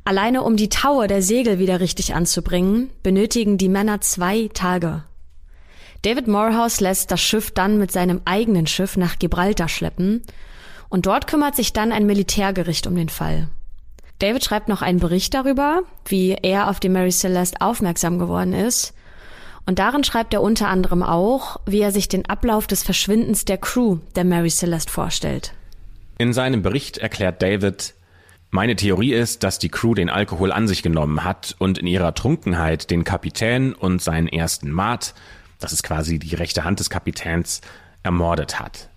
[0.06, 5.04] Alleine um die Taue der Segel wieder richtig anzubringen, benötigen die Männer zwei Tage.
[6.02, 10.22] David Morehouse lässt das Schiff dann mit seinem eigenen Schiff nach Gibraltar schleppen
[10.90, 13.48] und dort kümmert sich dann ein Militärgericht um den Fall.
[14.20, 18.94] David schreibt noch einen Bericht darüber, wie er auf die Mary Celeste aufmerksam geworden ist.
[19.66, 23.58] Und darin schreibt er unter anderem auch, wie er sich den Ablauf des Verschwindens der
[23.58, 25.54] Crew der Mary Celeste vorstellt.
[26.18, 27.96] In seinem Bericht erklärt David,
[28.54, 32.14] meine Theorie ist, dass die Crew den Alkohol an sich genommen hat und in ihrer
[32.14, 35.16] Trunkenheit den Kapitän und seinen ersten Maat,
[35.60, 37.62] das ist quasi die rechte Hand des Kapitäns,
[38.04, 38.90] ermordet hat.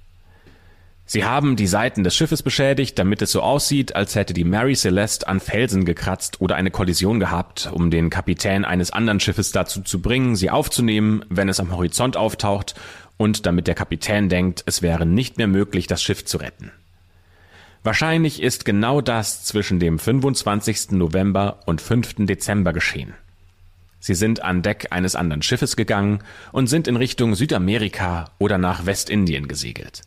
[1.06, 4.74] Sie haben die Seiten des Schiffes beschädigt, damit es so aussieht, als hätte die Mary
[4.74, 9.80] Celeste an Felsen gekratzt oder eine Kollision gehabt, um den Kapitän eines anderen Schiffes dazu
[9.80, 12.74] zu bringen, sie aufzunehmen, wenn es am Horizont auftaucht
[13.16, 16.72] und damit der Kapitän denkt, es wäre nicht mehr möglich, das Schiff zu retten.
[17.86, 20.90] Wahrscheinlich ist genau das zwischen dem 25.
[20.90, 22.26] November und 5.
[22.26, 23.14] Dezember geschehen.
[24.00, 26.18] Sie sind an Deck eines anderen Schiffes gegangen
[26.50, 30.02] und sind in Richtung Südamerika oder nach Westindien gesegelt.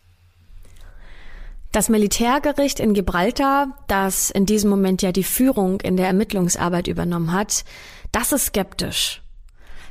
[1.71, 7.31] Das Militärgericht in Gibraltar, das in diesem Moment ja die Führung in der Ermittlungsarbeit übernommen
[7.31, 7.63] hat,
[8.11, 9.21] das ist skeptisch.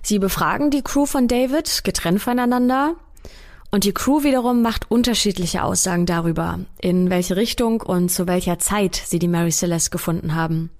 [0.03, 2.96] Sie befragen die Crew von David, getrennt voneinander,
[3.70, 8.96] und die Crew wiederum macht unterschiedliche Aussagen darüber, in welche Richtung und zu welcher Zeit
[8.96, 10.70] sie die Mary Celeste gefunden haben.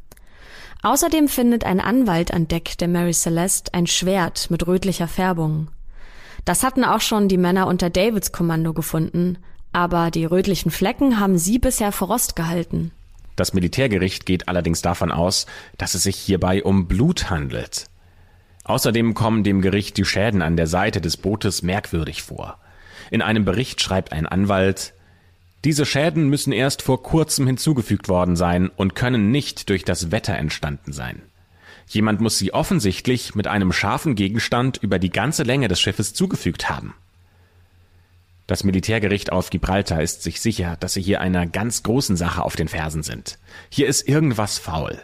[0.83, 5.69] Außerdem findet ein Anwalt an Deck der Mary Celeste ein Schwert mit rötlicher Färbung.
[6.45, 9.39] Das hatten auch schon die Männer unter Davids Kommando gefunden,
[9.73, 12.93] aber die rötlichen Flecken haben sie bisher vor Rost gehalten.
[13.37, 15.47] Das Militärgericht geht allerdings davon aus,
[15.77, 17.87] dass es sich hierbei um Blut handelt.
[18.65, 22.59] Außerdem kommen dem Gericht die Schäden an der Seite des Bootes merkwürdig vor.
[23.11, 24.93] In einem Bericht schreibt ein Anwalt,
[25.65, 30.37] diese Schäden müssen erst vor kurzem hinzugefügt worden sein und können nicht durch das Wetter
[30.37, 31.23] entstanden sein.
[31.89, 36.69] Jemand muss sie offensichtlich mit einem scharfen Gegenstand über die ganze Länge des Schiffes zugefügt
[36.69, 36.95] haben.
[38.47, 42.57] Das Militärgericht auf Gibraltar ist sich sicher, dass sie hier einer ganz großen Sache auf
[42.57, 43.39] den Fersen sind.
[43.69, 45.03] Hier ist irgendwas faul.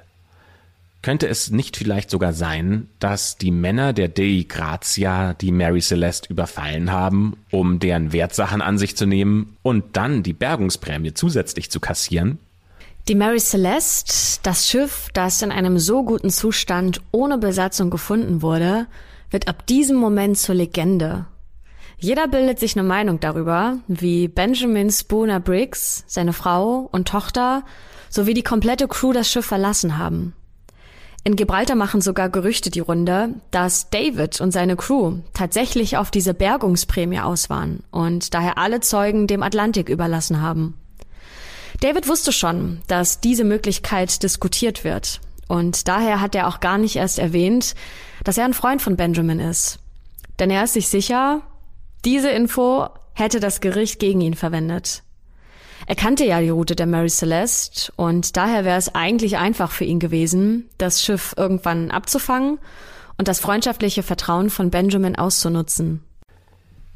[1.04, 6.32] Könnte es nicht vielleicht sogar sein, dass die Männer der Dei Grazia die Mary Celeste
[6.32, 11.78] überfallen haben, um deren Wertsachen an sich zu nehmen und dann die Bergungsprämie zusätzlich zu
[11.78, 12.38] kassieren?
[13.06, 18.86] Die Mary Celeste, das Schiff, das in einem so guten Zustand ohne Besatzung gefunden wurde,
[19.28, 21.26] wird ab diesem Moment zur Legende.
[21.98, 27.62] Jeder bildet sich eine Meinung darüber, wie Benjamin Spooner Briggs, seine Frau und Tochter
[28.08, 30.32] sowie die komplette Crew das Schiff verlassen haben.
[31.26, 36.34] In Gibraltar machen sogar Gerüchte die Runde, dass David und seine Crew tatsächlich auf diese
[36.34, 40.74] Bergungsprämie aus waren und daher alle Zeugen dem Atlantik überlassen haben.
[41.80, 46.96] David wusste schon, dass diese Möglichkeit diskutiert wird und daher hat er auch gar nicht
[46.96, 47.74] erst erwähnt,
[48.22, 49.78] dass er ein Freund von Benjamin ist.
[50.38, 51.40] Denn er ist sich sicher,
[52.04, 55.03] diese Info hätte das Gericht gegen ihn verwendet.
[55.86, 59.84] Er kannte ja die Route der Mary Celeste und daher wäre es eigentlich einfach für
[59.84, 62.58] ihn gewesen, das Schiff irgendwann abzufangen
[63.18, 66.02] und das freundschaftliche Vertrauen von Benjamin auszunutzen.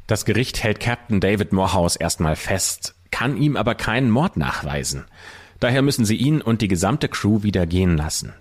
[0.07, 5.05] Das Gericht hält Captain David Morehouse erstmal fest, kann ihm aber keinen Mord nachweisen.
[5.59, 8.33] Daher müssen sie ihn und die gesamte Crew wieder gehen lassen.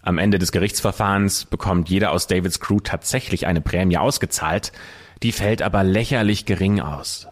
[0.00, 4.72] Am Ende des Gerichtsverfahrens bekommt jeder aus Davids Crew tatsächlich eine Prämie ausgezahlt,
[5.22, 7.28] die fällt aber lächerlich gering aus.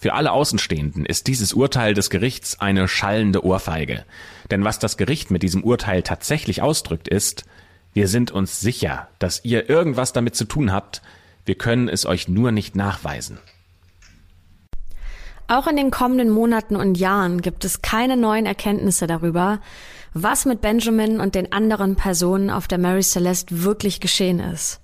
[0.00, 4.04] Für alle Außenstehenden ist dieses Urteil des Gerichts eine schallende Ohrfeige.
[4.50, 7.44] Denn was das Gericht mit diesem Urteil tatsächlich ausdrückt, ist,
[7.94, 11.02] wir sind uns sicher, dass ihr irgendwas damit zu tun habt,
[11.46, 13.38] wir können es euch nur nicht nachweisen.
[15.48, 19.60] Auch in den kommenden Monaten und Jahren gibt es keine neuen Erkenntnisse darüber,
[20.12, 24.80] was mit Benjamin und den anderen Personen auf der Mary Celeste wirklich geschehen ist.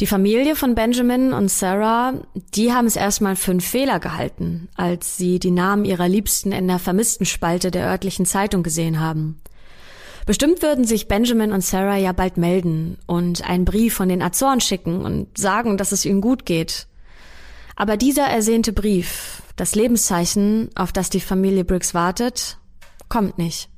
[0.00, 2.12] Die Familie von Benjamin und Sarah,
[2.54, 6.68] die haben es erstmal für einen Fehler gehalten, als sie die Namen ihrer Liebsten in
[6.68, 9.40] der vermissten Spalte der örtlichen Zeitung gesehen haben.
[10.26, 14.60] Bestimmt würden sich Benjamin und Sarah ja bald melden und einen Brief von den Azoren
[14.60, 16.88] schicken und sagen, dass es ihnen gut geht.
[17.74, 22.58] Aber dieser ersehnte Brief, das Lebenszeichen, auf das die Familie Briggs wartet,
[23.08, 23.70] kommt nicht.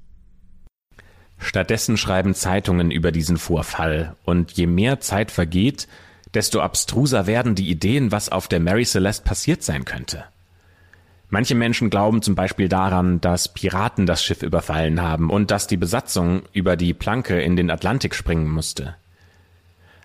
[1.37, 5.87] Stattdessen schreiben Zeitungen über diesen Vorfall, und je mehr Zeit vergeht,
[6.35, 10.25] desto abstruser werden die Ideen, was auf der Mary Celeste passiert sein könnte.
[11.31, 15.77] Manche Menschen glauben zum Beispiel daran, dass Piraten das Schiff überfallen haben und dass die
[15.77, 18.97] Besatzung über die Planke in den Atlantik springen musste.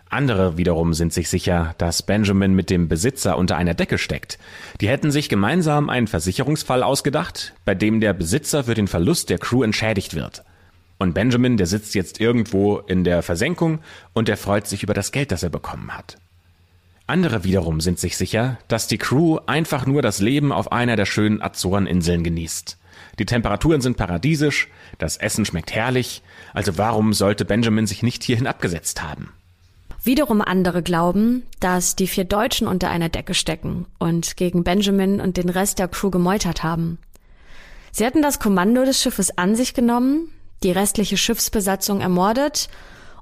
[0.10, 4.38] Andere wiederum sind sich sicher, dass Benjamin mit dem Besitzer unter einer Decke steckt.
[4.80, 9.40] Die hätten sich gemeinsam einen Versicherungsfall ausgedacht, bei dem der Besitzer für den Verlust der
[9.40, 10.44] Crew entschädigt wird.
[10.98, 13.80] Und Benjamin, der sitzt jetzt irgendwo in der Versenkung
[14.14, 16.18] und der freut sich über das Geld, das er bekommen hat.
[17.06, 21.06] Andere wiederum sind sich sicher, dass die Crew einfach nur das Leben auf einer der
[21.06, 22.78] schönen Azoreninseln genießt.
[23.20, 26.22] Die Temperaturen sind paradiesisch, das Essen schmeckt herrlich,
[26.54, 29.34] also warum sollte Benjamin sich nicht hierhin abgesetzt haben?
[30.04, 35.38] Wiederum andere glauben, dass die vier Deutschen unter einer Decke stecken und gegen Benjamin und
[35.38, 36.98] den Rest der Crew gemeutert haben.
[37.92, 40.30] Sie hatten das Kommando des Schiffes an sich genommen,
[40.64, 42.70] die restliche Schiffsbesatzung ermordet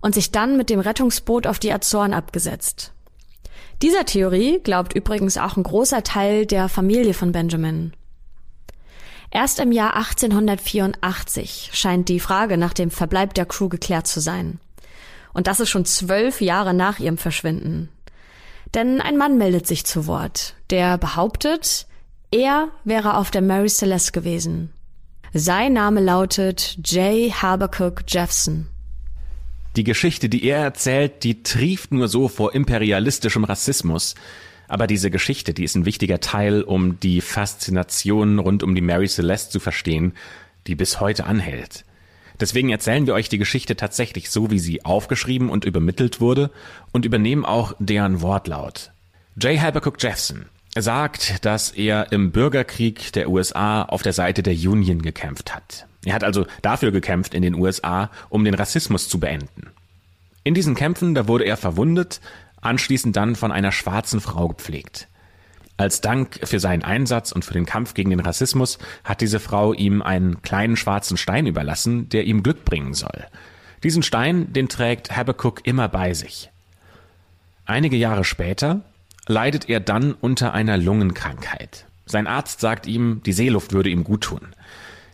[0.01, 2.93] und sich dann mit dem Rettungsboot auf die Azoren abgesetzt.
[3.81, 7.93] Dieser Theorie glaubt übrigens auch ein großer Teil der Familie von Benjamin.
[9.31, 14.59] Erst im Jahr 1884 scheint die Frage nach dem Verbleib der Crew geklärt zu sein.
[15.33, 17.89] Und das ist schon zwölf Jahre nach ihrem Verschwinden.
[18.73, 21.87] Denn ein Mann meldet sich zu Wort, der behauptet,
[22.31, 24.73] er wäre auf der Mary Celeste gewesen.
[25.33, 27.31] Sein Name lautet J.
[27.31, 28.67] Habakkuk Jeffson.
[29.77, 34.15] Die Geschichte, die er erzählt, die trieft nur so vor imperialistischem Rassismus.
[34.67, 39.07] Aber diese Geschichte, die ist ein wichtiger Teil, um die Faszination rund um die Mary
[39.07, 40.15] Celeste zu verstehen,
[40.67, 41.85] die bis heute anhält.
[42.41, 46.51] Deswegen erzählen wir euch die Geschichte tatsächlich so, wie sie aufgeschrieben und übermittelt wurde
[46.91, 48.91] und übernehmen auch deren Wortlaut.
[49.37, 49.57] J.
[49.57, 55.53] Habakkuk Jeffson sagt, dass er im Bürgerkrieg der USA auf der Seite der Union gekämpft
[55.53, 55.85] hat.
[56.05, 59.67] Er hat also dafür gekämpft in den USA, um den Rassismus zu beenden.
[60.43, 62.21] In diesen Kämpfen, da wurde er verwundet,
[62.61, 65.07] anschließend dann von einer schwarzen Frau gepflegt.
[65.77, 69.73] Als Dank für seinen Einsatz und für den Kampf gegen den Rassismus hat diese Frau
[69.73, 73.25] ihm einen kleinen schwarzen Stein überlassen, der ihm Glück bringen soll.
[73.83, 76.51] Diesen Stein, den trägt Habakkuk immer bei sich.
[77.65, 78.81] Einige Jahre später
[79.31, 81.85] leidet er dann unter einer Lungenkrankheit.
[82.05, 84.53] Sein Arzt sagt ihm, die Seeluft würde ihm gut tun.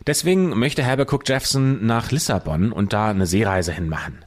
[0.06, 4.24] Deswegen möchte Habakkuk Jeffson nach Lissabon und da eine Seereise hinmachen.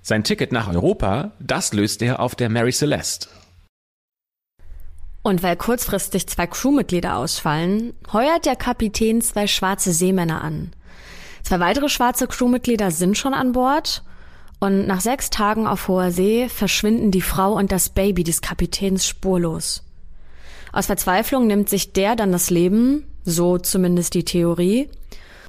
[0.00, 3.28] Sein Ticket nach Europa, das löst er auf der Mary Celeste.
[5.22, 10.70] Und weil kurzfristig zwei Crewmitglieder ausfallen, heuert der Kapitän zwei schwarze Seemänner an.
[11.42, 14.02] Zwei weitere schwarze Crewmitglieder sind schon an Bord
[14.60, 19.06] und nach sechs Tagen auf hoher See verschwinden die Frau und das Baby des Kapitäns
[19.06, 19.84] spurlos.
[20.72, 24.88] Aus Verzweiflung nimmt sich der dann das Leben, so zumindest die Theorie,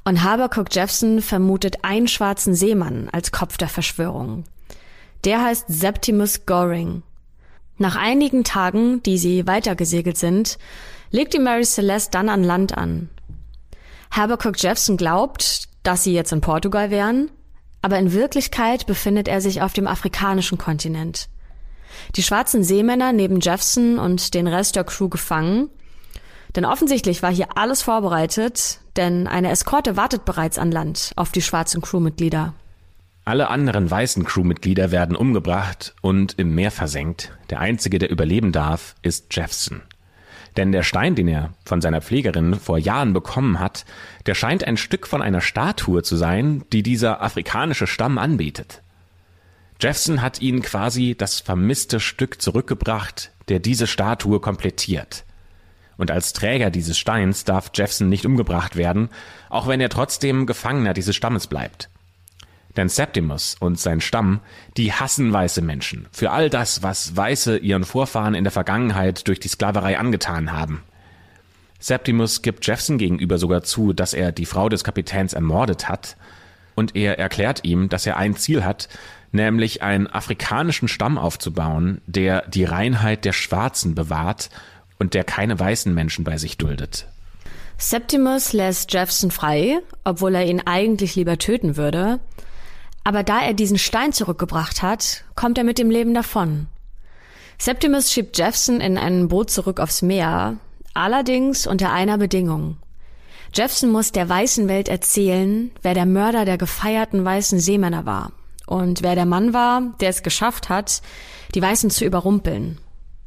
[0.04, 4.44] und Habercock Jeffson vermutet einen schwarzen Seemann als Kopf der Verschwörung.
[5.24, 7.02] Der heißt Septimus Goring.
[7.76, 10.58] Nach einigen Tagen, die sie weitergesegelt sind,
[11.10, 13.10] legt die Mary Celeste dann an Land an.
[14.10, 17.30] Habercock Jeffson glaubt, dass sie jetzt in Portugal wären,
[17.82, 21.28] aber in Wirklichkeit befindet er sich auf dem afrikanischen Kontinent.
[22.16, 25.70] Die schwarzen Seemänner neben Jeffson und den Rest der Crew gefangen,
[26.56, 31.42] denn offensichtlich war hier alles vorbereitet, denn eine Eskorte wartet bereits an Land auf die
[31.42, 32.54] schwarzen Crewmitglieder.
[33.24, 37.32] Alle anderen weißen Crewmitglieder werden umgebracht und im Meer versenkt.
[37.50, 39.82] Der einzige, der überleben darf, ist Jeffson.
[40.56, 43.84] Denn der Stein, den er von seiner Pflegerin vor Jahren bekommen hat,
[44.26, 48.82] der scheint ein Stück von einer Statue zu sein, die dieser afrikanische Stamm anbetet.
[49.80, 55.24] Jefferson hat ihnen quasi das vermisste Stück zurückgebracht, der diese Statue komplettiert.
[55.96, 59.08] Und als Träger dieses Steins darf Jefferson nicht umgebracht werden,
[59.48, 61.90] auch wenn er trotzdem Gefangener dieses Stammes bleibt.
[62.76, 64.40] Denn Septimus und sein Stamm,
[64.76, 69.40] die hassen weiße Menschen für all das, was Weiße ihren Vorfahren in der Vergangenheit durch
[69.40, 70.82] die Sklaverei angetan haben.
[71.80, 76.16] Septimus gibt Jefferson gegenüber sogar zu, dass er die Frau des Kapitäns ermordet hat,
[76.76, 78.88] und er erklärt ihm, dass er ein Ziel hat,
[79.32, 84.50] nämlich einen afrikanischen Stamm aufzubauen, der die Reinheit der Schwarzen bewahrt
[84.98, 87.06] und der keine weißen Menschen bei sich duldet.
[87.76, 92.20] Septimus lässt Jefferson frei, obwohl er ihn eigentlich lieber töten würde.
[93.04, 96.66] Aber da er diesen Stein zurückgebracht hat, kommt er mit dem Leben davon.
[97.58, 100.56] Septimus schiebt Jefferson in ein Boot zurück aufs Meer,
[100.94, 102.76] allerdings unter einer Bedingung.
[103.54, 108.32] Jefferson muss der weißen Welt erzählen, wer der Mörder der gefeierten weißen Seemänner war
[108.66, 111.02] und wer der Mann war, der es geschafft hat,
[111.54, 112.78] die Weißen zu überrumpeln.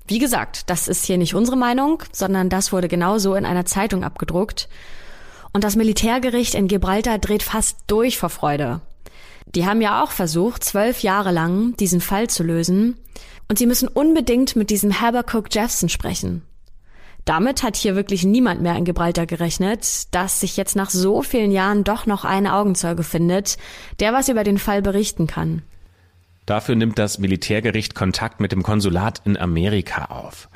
[0.07, 4.03] Wie gesagt, das ist hier nicht unsere Meinung, sondern das wurde genauso in einer Zeitung
[4.03, 4.69] abgedruckt.
[5.51, 8.81] Und das Militärgericht in Gibraltar dreht fast durch vor Freude.
[9.55, 12.97] Die haben ja auch versucht, zwölf Jahre lang diesen Fall zu lösen.
[13.47, 16.41] Und sie müssen unbedingt mit diesem Habercook Jeffson sprechen.
[17.25, 21.51] Damit hat hier wirklich niemand mehr in Gibraltar gerechnet, dass sich jetzt nach so vielen
[21.51, 23.57] Jahren doch noch ein Augenzeuge findet,
[23.99, 25.61] der was über den Fall berichten kann.
[26.45, 30.49] Dafür nimmt das Militärgericht Kontakt mit dem Konsulat in Amerika auf.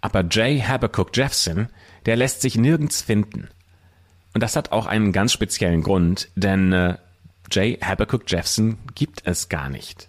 [0.00, 1.68] Aber Jay Habercook Jeffson,
[2.06, 3.48] der lässt sich nirgends finden.
[4.34, 6.96] Und das hat auch einen ganz speziellen Grund, denn äh,
[7.52, 10.08] Jay Habercook Jeffson gibt es gar nicht.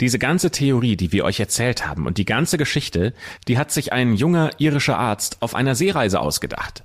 [0.00, 3.12] Diese ganze Theorie, die wir euch erzählt haben und die ganze Geschichte,
[3.48, 6.84] die hat sich ein junger irischer Arzt auf einer Seereise ausgedacht.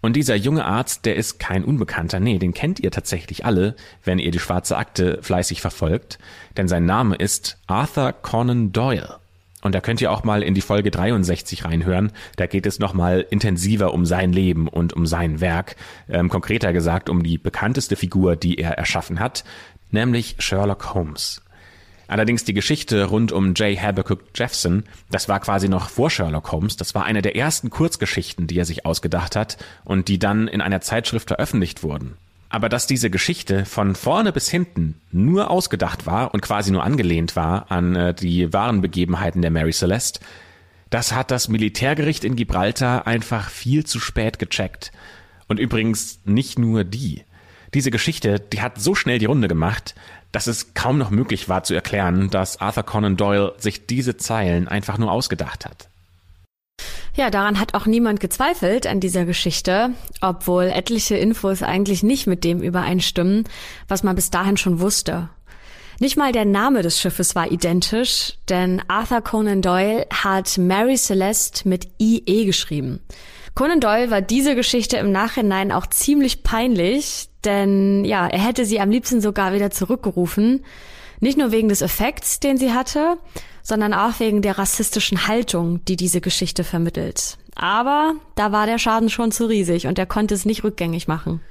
[0.00, 4.18] Und dieser junge Arzt, der ist kein Unbekannter, nee, den kennt ihr tatsächlich alle, wenn
[4.18, 6.18] ihr die schwarze Akte fleißig verfolgt,
[6.56, 9.18] denn sein Name ist Arthur Conan Doyle.
[9.62, 12.12] Und da könnt ihr auch mal in die Folge 63 reinhören.
[12.36, 15.76] Da geht es nochmal intensiver um sein Leben und um sein Werk.
[16.08, 19.44] Ähm, konkreter gesagt um die bekannteste Figur, die er erschaffen hat,
[19.90, 21.42] nämlich Sherlock Holmes.
[22.06, 23.78] Allerdings die Geschichte rund um J.
[23.78, 28.46] Habercook Jeffson, das war quasi noch vor Sherlock Holmes, das war eine der ersten Kurzgeschichten,
[28.46, 32.16] die er sich ausgedacht hat und die dann in einer Zeitschrift veröffentlicht wurden.
[32.50, 37.36] Aber dass diese Geschichte von vorne bis hinten nur ausgedacht war und quasi nur angelehnt
[37.36, 40.20] war an äh, die wahren Begebenheiten der Mary Celeste,
[40.90, 44.92] das hat das Militärgericht in Gibraltar einfach viel zu spät gecheckt.
[45.46, 47.24] Und übrigens nicht nur die.
[47.74, 49.94] Diese Geschichte, die hat so schnell die Runde gemacht,
[50.32, 54.68] dass es kaum noch möglich war zu erklären, dass Arthur Conan Doyle sich diese Zeilen
[54.68, 55.87] einfach nur ausgedacht hat.
[57.18, 59.90] Ja, daran hat auch niemand gezweifelt an dieser Geschichte,
[60.20, 63.42] obwohl etliche Infos eigentlich nicht mit dem übereinstimmen,
[63.88, 65.28] was man bis dahin schon wusste.
[65.98, 71.68] Nicht mal der Name des Schiffes war identisch, denn Arthur Conan Doyle hat Mary Celeste
[71.68, 73.00] mit IE geschrieben.
[73.56, 78.78] Conan Doyle war diese Geschichte im Nachhinein auch ziemlich peinlich, denn ja, er hätte sie
[78.78, 80.64] am liebsten sogar wieder zurückgerufen.
[81.18, 83.18] Nicht nur wegen des Effekts, den sie hatte,
[83.68, 87.36] sondern auch wegen der rassistischen Haltung, die diese Geschichte vermittelt.
[87.54, 91.42] Aber da war der Schaden schon zu riesig und er konnte es nicht rückgängig machen.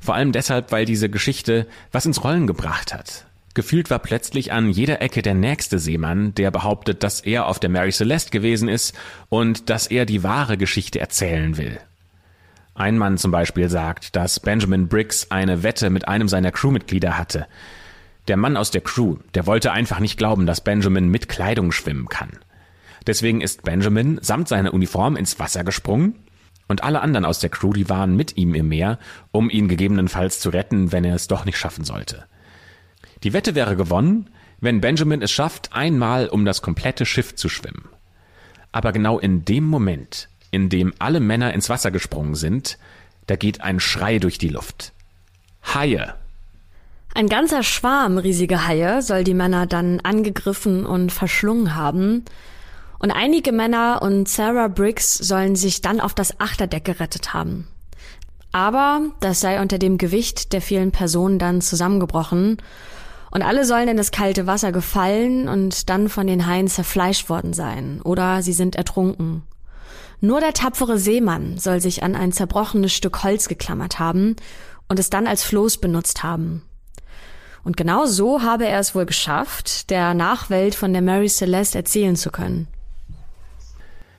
[0.00, 3.26] Vor allem deshalb, weil diese Geschichte was ins Rollen gebracht hat.
[3.52, 7.68] Gefühlt war plötzlich an jeder Ecke der nächste Seemann, der behauptet, dass er auf der
[7.68, 8.94] Mary Celeste gewesen ist
[9.28, 11.78] und dass er die wahre Geschichte erzählen will.
[12.74, 17.46] Ein Mann zum Beispiel sagt, dass Benjamin Briggs eine Wette mit einem seiner Crewmitglieder hatte.
[18.28, 22.08] Der Mann aus der Crew, der wollte einfach nicht glauben, dass Benjamin mit Kleidung schwimmen
[22.08, 22.30] kann.
[23.06, 26.16] Deswegen ist Benjamin samt seiner Uniform ins Wasser gesprungen
[26.66, 28.98] und alle anderen aus der Crew, die waren mit ihm im Meer,
[29.30, 32.24] um ihn gegebenenfalls zu retten, wenn er es doch nicht schaffen sollte.
[33.22, 37.88] Die Wette wäre gewonnen, wenn Benjamin es schafft, einmal um das komplette Schiff zu schwimmen.
[38.72, 42.78] Aber genau in dem Moment, in dem alle Männer ins Wasser gesprungen sind,
[43.26, 44.92] da geht ein Schrei durch die Luft.
[45.74, 46.14] Haie!
[47.16, 52.26] Ein ganzer Schwarm riesiger Haie soll die Männer dann angegriffen und verschlungen haben.
[52.98, 57.68] Und einige Männer und Sarah Briggs sollen sich dann auf das Achterdeck gerettet haben.
[58.52, 62.58] Aber das sei unter dem Gewicht der vielen Personen dann zusammengebrochen
[63.30, 67.54] und alle sollen in das kalte Wasser gefallen und dann von den Haien zerfleischt worden
[67.54, 69.42] sein oder sie sind ertrunken.
[70.20, 74.36] Nur der tapfere Seemann soll sich an ein zerbrochenes Stück Holz geklammert haben
[74.86, 76.60] und es dann als Floß benutzt haben.
[77.66, 82.14] Und genau so habe er es wohl geschafft, der Nachwelt von der Mary Celeste erzählen
[82.14, 82.68] zu können.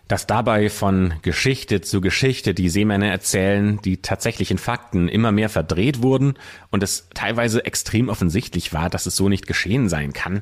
[0.10, 6.02] Dass dabei von Geschichte zu Geschichte die Seemänner erzählen, die tatsächlichen Fakten immer mehr verdreht
[6.02, 6.34] wurden
[6.72, 10.42] und es teilweise extrem offensichtlich war, dass es so nicht geschehen sein kann,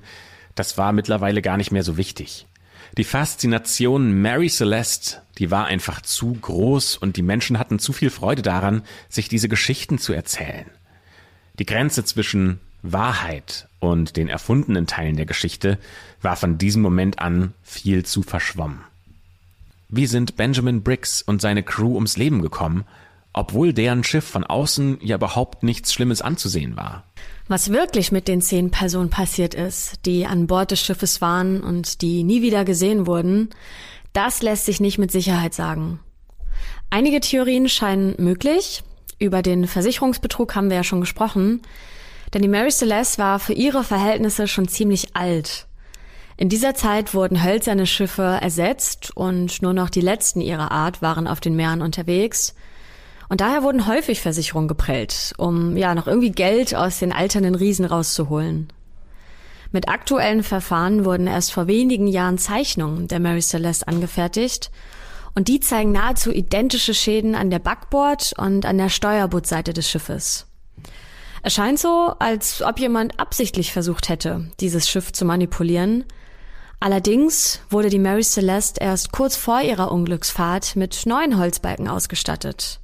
[0.55, 2.47] das war mittlerweile gar nicht mehr so wichtig.
[2.97, 8.09] Die Faszination Mary Celeste, die war einfach zu groß und die Menschen hatten zu viel
[8.09, 10.65] Freude daran, sich diese Geschichten zu erzählen.
[11.59, 12.59] Die Grenze zwischen
[12.91, 15.77] Wahrheit und den erfundenen Teilen der Geschichte
[16.21, 18.81] war von diesem Moment an viel zu verschwommen.
[19.89, 22.85] Wie sind Benjamin Briggs und seine Crew ums Leben gekommen,
[23.33, 27.03] obwohl deren Schiff von außen ja überhaupt nichts Schlimmes anzusehen war?
[27.47, 32.01] Was wirklich mit den zehn Personen passiert ist, die an Bord des Schiffes waren und
[32.01, 33.49] die nie wieder gesehen wurden,
[34.13, 35.99] das lässt sich nicht mit Sicherheit sagen.
[36.89, 38.83] Einige Theorien scheinen möglich.
[39.19, 41.61] Über den Versicherungsbetrug haben wir ja schon gesprochen.
[42.35, 45.67] Denn die Mary Celeste war für ihre Verhältnisse schon ziemlich alt.
[46.35, 51.27] In dieser Zeit wurden hölzerne Schiffe ersetzt und nur noch die letzten ihrer Art waren
[51.29, 52.53] auf den Meeren unterwegs.
[53.29, 57.85] Und daher wurden häufig Versicherungen geprellt, um ja noch irgendwie Geld aus den alternden Riesen
[57.85, 58.67] rauszuholen.
[59.71, 64.71] Mit aktuellen Verfahren wurden erst vor wenigen Jahren Zeichnungen der Mary Celeste angefertigt
[65.35, 70.47] und die zeigen nahezu identische Schäden an der Backbord und an der Steuerbordseite des Schiffes.
[71.45, 76.03] Es scheint so, als ob jemand absichtlich versucht hätte, dieses Schiff zu manipulieren.
[76.79, 82.79] Allerdings wurde die Mary Celeste erst kurz vor ihrer Unglücksfahrt mit neuen Holzbalken ausgestattet.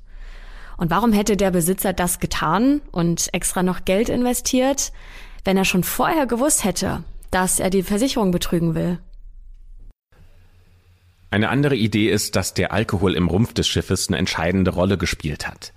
[0.78, 4.92] Und warum hätte der Besitzer das getan und extra noch Geld investiert,
[5.44, 9.00] wenn er schon vorher gewusst hätte, dass er die Versicherung betrügen will?
[11.32, 15.48] Eine andere Idee ist, dass der Alkohol im Rumpf des Schiffes eine entscheidende Rolle gespielt
[15.48, 15.74] hat.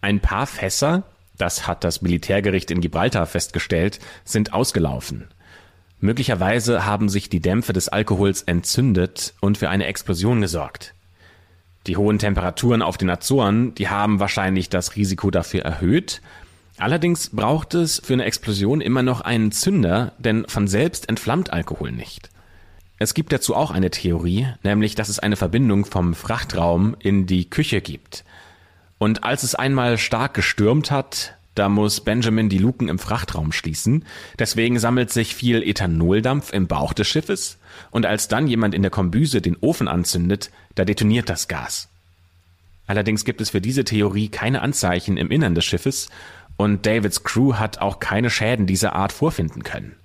[0.00, 1.02] Ein paar Fässer,
[1.36, 5.28] das hat das Militärgericht in Gibraltar festgestellt, sind ausgelaufen.
[6.00, 10.94] Möglicherweise haben sich die Dämpfe des Alkohols entzündet und für eine Explosion gesorgt.
[11.86, 16.22] Die hohen Temperaturen auf den Azoren, die haben wahrscheinlich das Risiko dafür erhöht.
[16.78, 21.92] Allerdings braucht es für eine Explosion immer noch einen Zünder, denn von selbst entflammt Alkohol
[21.92, 22.30] nicht.
[22.98, 27.50] Es gibt dazu auch eine Theorie, nämlich dass es eine Verbindung vom Frachtraum in die
[27.50, 28.24] Küche gibt.
[29.04, 34.06] Und als es einmal stark gestürmt hat, da muss Benjamin die Luken im Frachtraum schließen.
[34.38, 37.58] Deswegen sammelt sich viel Ethanoldampf im Bauch des Schiffes.
[37.90, 41.90] Und als dann jemand in der Kombüse den Ofen anzündet, da detoniert das Gas.
[42.86, 46.08] Allerdings gibt es für diese Theorie keine Anzeichen im Innern des Schiffes
[46.56, 49.96] und Davids Crew hat auch keine Schäden dieser Art vorfinden können.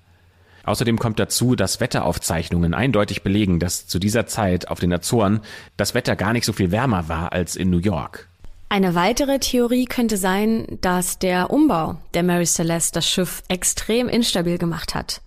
[0.65, 5.39] Außerdem kommt dazu, dass Wetteraufzeichnungen eindeutig belegen, dass zu dieser Zeit auf den Azoren
[5.77, 8.28] das Wetter gar nicht so viel wärmer war als in New York.
[8.71, 14.59] Eine weitere Theorie könnte sein, dass der Umbau der Mary Celeste das Schiff extrem instabil
[14.59, 15.21] gemacht hat.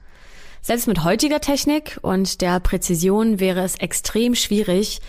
[0.60, 5.00] Selbst mit heutiger Technik und der Präzision wäre es extrem schwierig,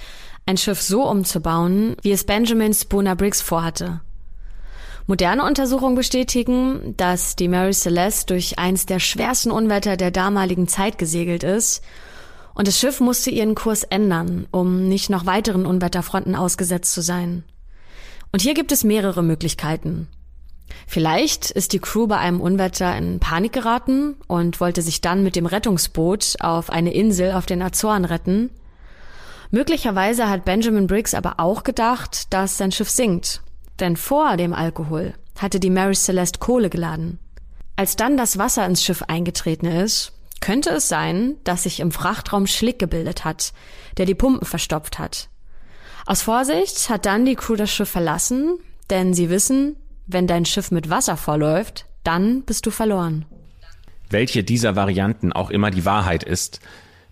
[0.48, 4.02] ein Schiff so umzubauen, wie es Benjamin Spooner Briggs vorhatte.
[5.06, 10.98] Moderne Untersuchungen bestätigen, dass die Mary Celeste durch eins der schwersten Unwetter der damaligen Zeit
[10.98, 11.84] gesegelt ist
[12.56, 17.44] und das Schiff musste ihren Kurs ändern, um nicht noch weiteren Unwetterfronten ausgesetzt zu sein.
[18.34, 20.08] Und hier gibt es mehrere Möglichkeiten.
[20.88, 25.36] Vielleicht ist die Crew bei einem Unwetter in Panik geraten und wollte sich dann mit
[25.36, 28.50] dem Rettungsboot auf eine Insel auf den Azoren retten.
[29.52, 33.44] Möglicherweise hat Benjamin Briggs aber auch gedacht, dass sein Schiff sinkt.
[33.80, 37.20] Denn vor dem Alkohol hatte die Mary Celeste Kohle geladen.
[37.76, 40.12] Als dann das Wasser ins Schiff eingetreten ist,
[40.42, 43.54] könnte es sein, dass sich im Frachtraum Schlick gebildet hat,
[43.98, 45.30] der die Pumpen verstopft hat.
[46.06, 50.70] Aus Vorsicht hat dann die Crew das Schiff verlassen, denn sie wissen, wenn dein Schiff
[50.72, 53.26] mit Wasser vorläuft, dann bist du verloren.
[54.10, 56.60] Welche dieser Varianten auch immer die Wahrheit ist,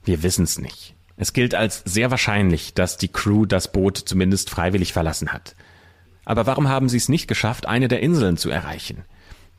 [0.03, 0.95] wir wissen es nicht.
[1.15, 5.55] Es gilt als sehr wahrscheinlich, dass die Crew das Boot zumindest freiwillig verlassen hat.
[6.25, 9.05] Aber warum haben sie es nicht geschafft, eine der Inseln zu erreichen?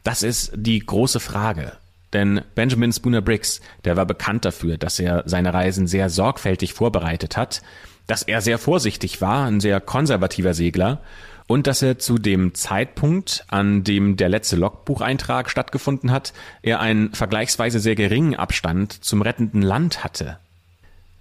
[0.04, 1.72] Das ist die große Frage.
[2.12, 7.36] Denn Benjamin Spooner Briggs, der war bekannt dafür, dass er seine Reisen sehr sorgfältig vorbereitet
[7.36, 7.62] hat
[8.06, 11.00] dass er sehr vorsichtig war, ein sehr konservativer Segler
[11.46, 16.32] und dass er zu dem Zeitpunkt, an dem der letzte Logbucheintrag stattgefunden hat,
[16.62, 20.38] er einen vergleichsweise sehr geringen Abstand zum rettenden Land hatte.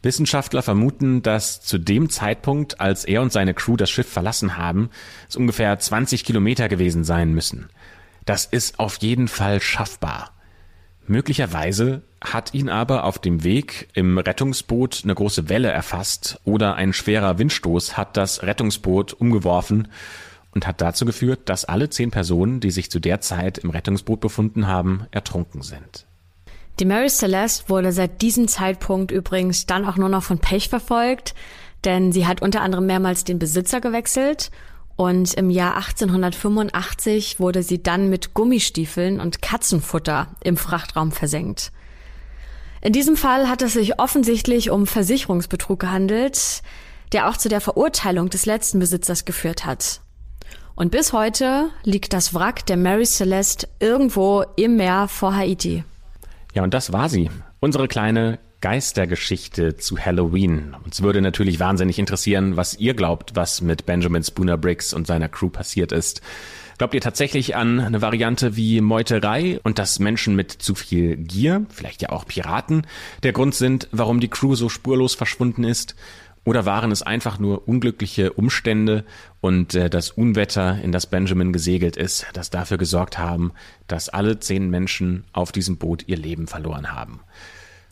[0.04, 4.90] Wissenschaftler vermuten, dass zu dem Zeitpunkt, als er und seine Crew das Schiff verlassen haben,
[5.30, 7.70] es ungefähr 20 Kilometer gewesen sein müssen.
[8.26, 10.32] Das ist auf jeden Fall schaffbar.
[11.08, 16.94] Möglicherweise hat ihn aber auf dem Weg im Rettungsboot eine große Welle erfasst oder ein
[16.94, 19.88] schwerer Windstoß hat das Rettungsboot umgeworfen
[20.54, 24.20] und hat dazu geführt, dass alle zehn Personen, die sich zu der Zeit im Rettungsboot
[24.20, 26.06] befunden haben, ertrunken sind.
[26.80, 31.34] Die Mary Celeste wurde seit diesem Zeitpunkt übrigens dann auch nur noch von Pech verfolgt,
[31.84, 34.52] denn sie hat unter anderem mehrmals den Besitzer gewechselt
[34.96, 41.72] und im Jahr 1885 wurde sie dann mit Gummistiefeln und Katzenfutter im Frachtraum versenkt.
[42.82, 46.62] In diesem Fall hat es sich offensichtlich um Versicherungsbetrug gehandelt,
[47.12, 50.02] der auch zu der Verurteilung des letzten Besitzers geführt hat.
[50.76, 55.84] Und bis heute liegt das Wrack der Mary Celeste irgendwo im Meer vor Haiti.
[56.54, 57.30] Ja, und das war sie.
[57.60, 60.76] Unsere kleine Geistergeschichte zu Halloween.
[60.86, 65.30] Uns würde natürlich wahnsinnig interessieren, was ihr glaubt, was mit Benjamin Spooner Briggs und seiner
[65.30, 66.22] Crew passiert ist.
[66.78, 71.66] Glaubt ihr tatsächlich an eine Variante wie Meuterei und dass Menschen mit zu viel Gier,
[71.70, 72.88] vielleicht ja auch Piraten,
[73.24, 75.96] der Grund sind, warum die Crew so spurlos verschwunden ist?
[76.44, 79.06] Oder waren es einfach nur unglückliche Umstände
[79.42, 83.52] und äh, das Unwetter, in das Benjamin gesegelt ist, das dafür gesorgt haben,
[83.86, 87.20] dass alle zehn Menschen auf diesem Boot ihr Leben verloren haben?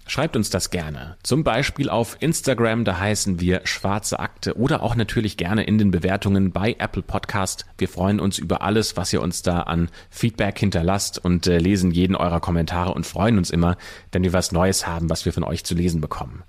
[0.10, 1.18] Schreibt uns das gerne.
[1.22, 5.92] Zum Beispiel auf Instagram, da heißen wir Schwarze Akte oder auch natürlich gerne in den
[5.92, 7.68] Bewertungen bei Apple Podcast.
[7.78, 11.92] Wir freuen uns über alles, was ihr uns da an Feedback hinterlasst und äh, lesen
[11.92, 13.78] jeden eurer Kommentare und freuen uns immer,
[14.12, 16.42] wenn wir was Neues haben, was wir von euch zu lesen bekommen.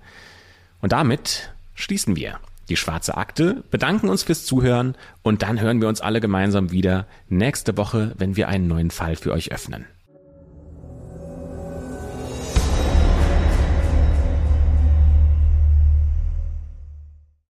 [0.81, 5.87] Und damit schließen wir die schwarze Akte, bedanken uns fürs Zuhören und dann hören wir
[5.87, 9.85] uns alle gemeinsam wieder nächste Woche, wenn wir einen neuen Fall für euch öffnen.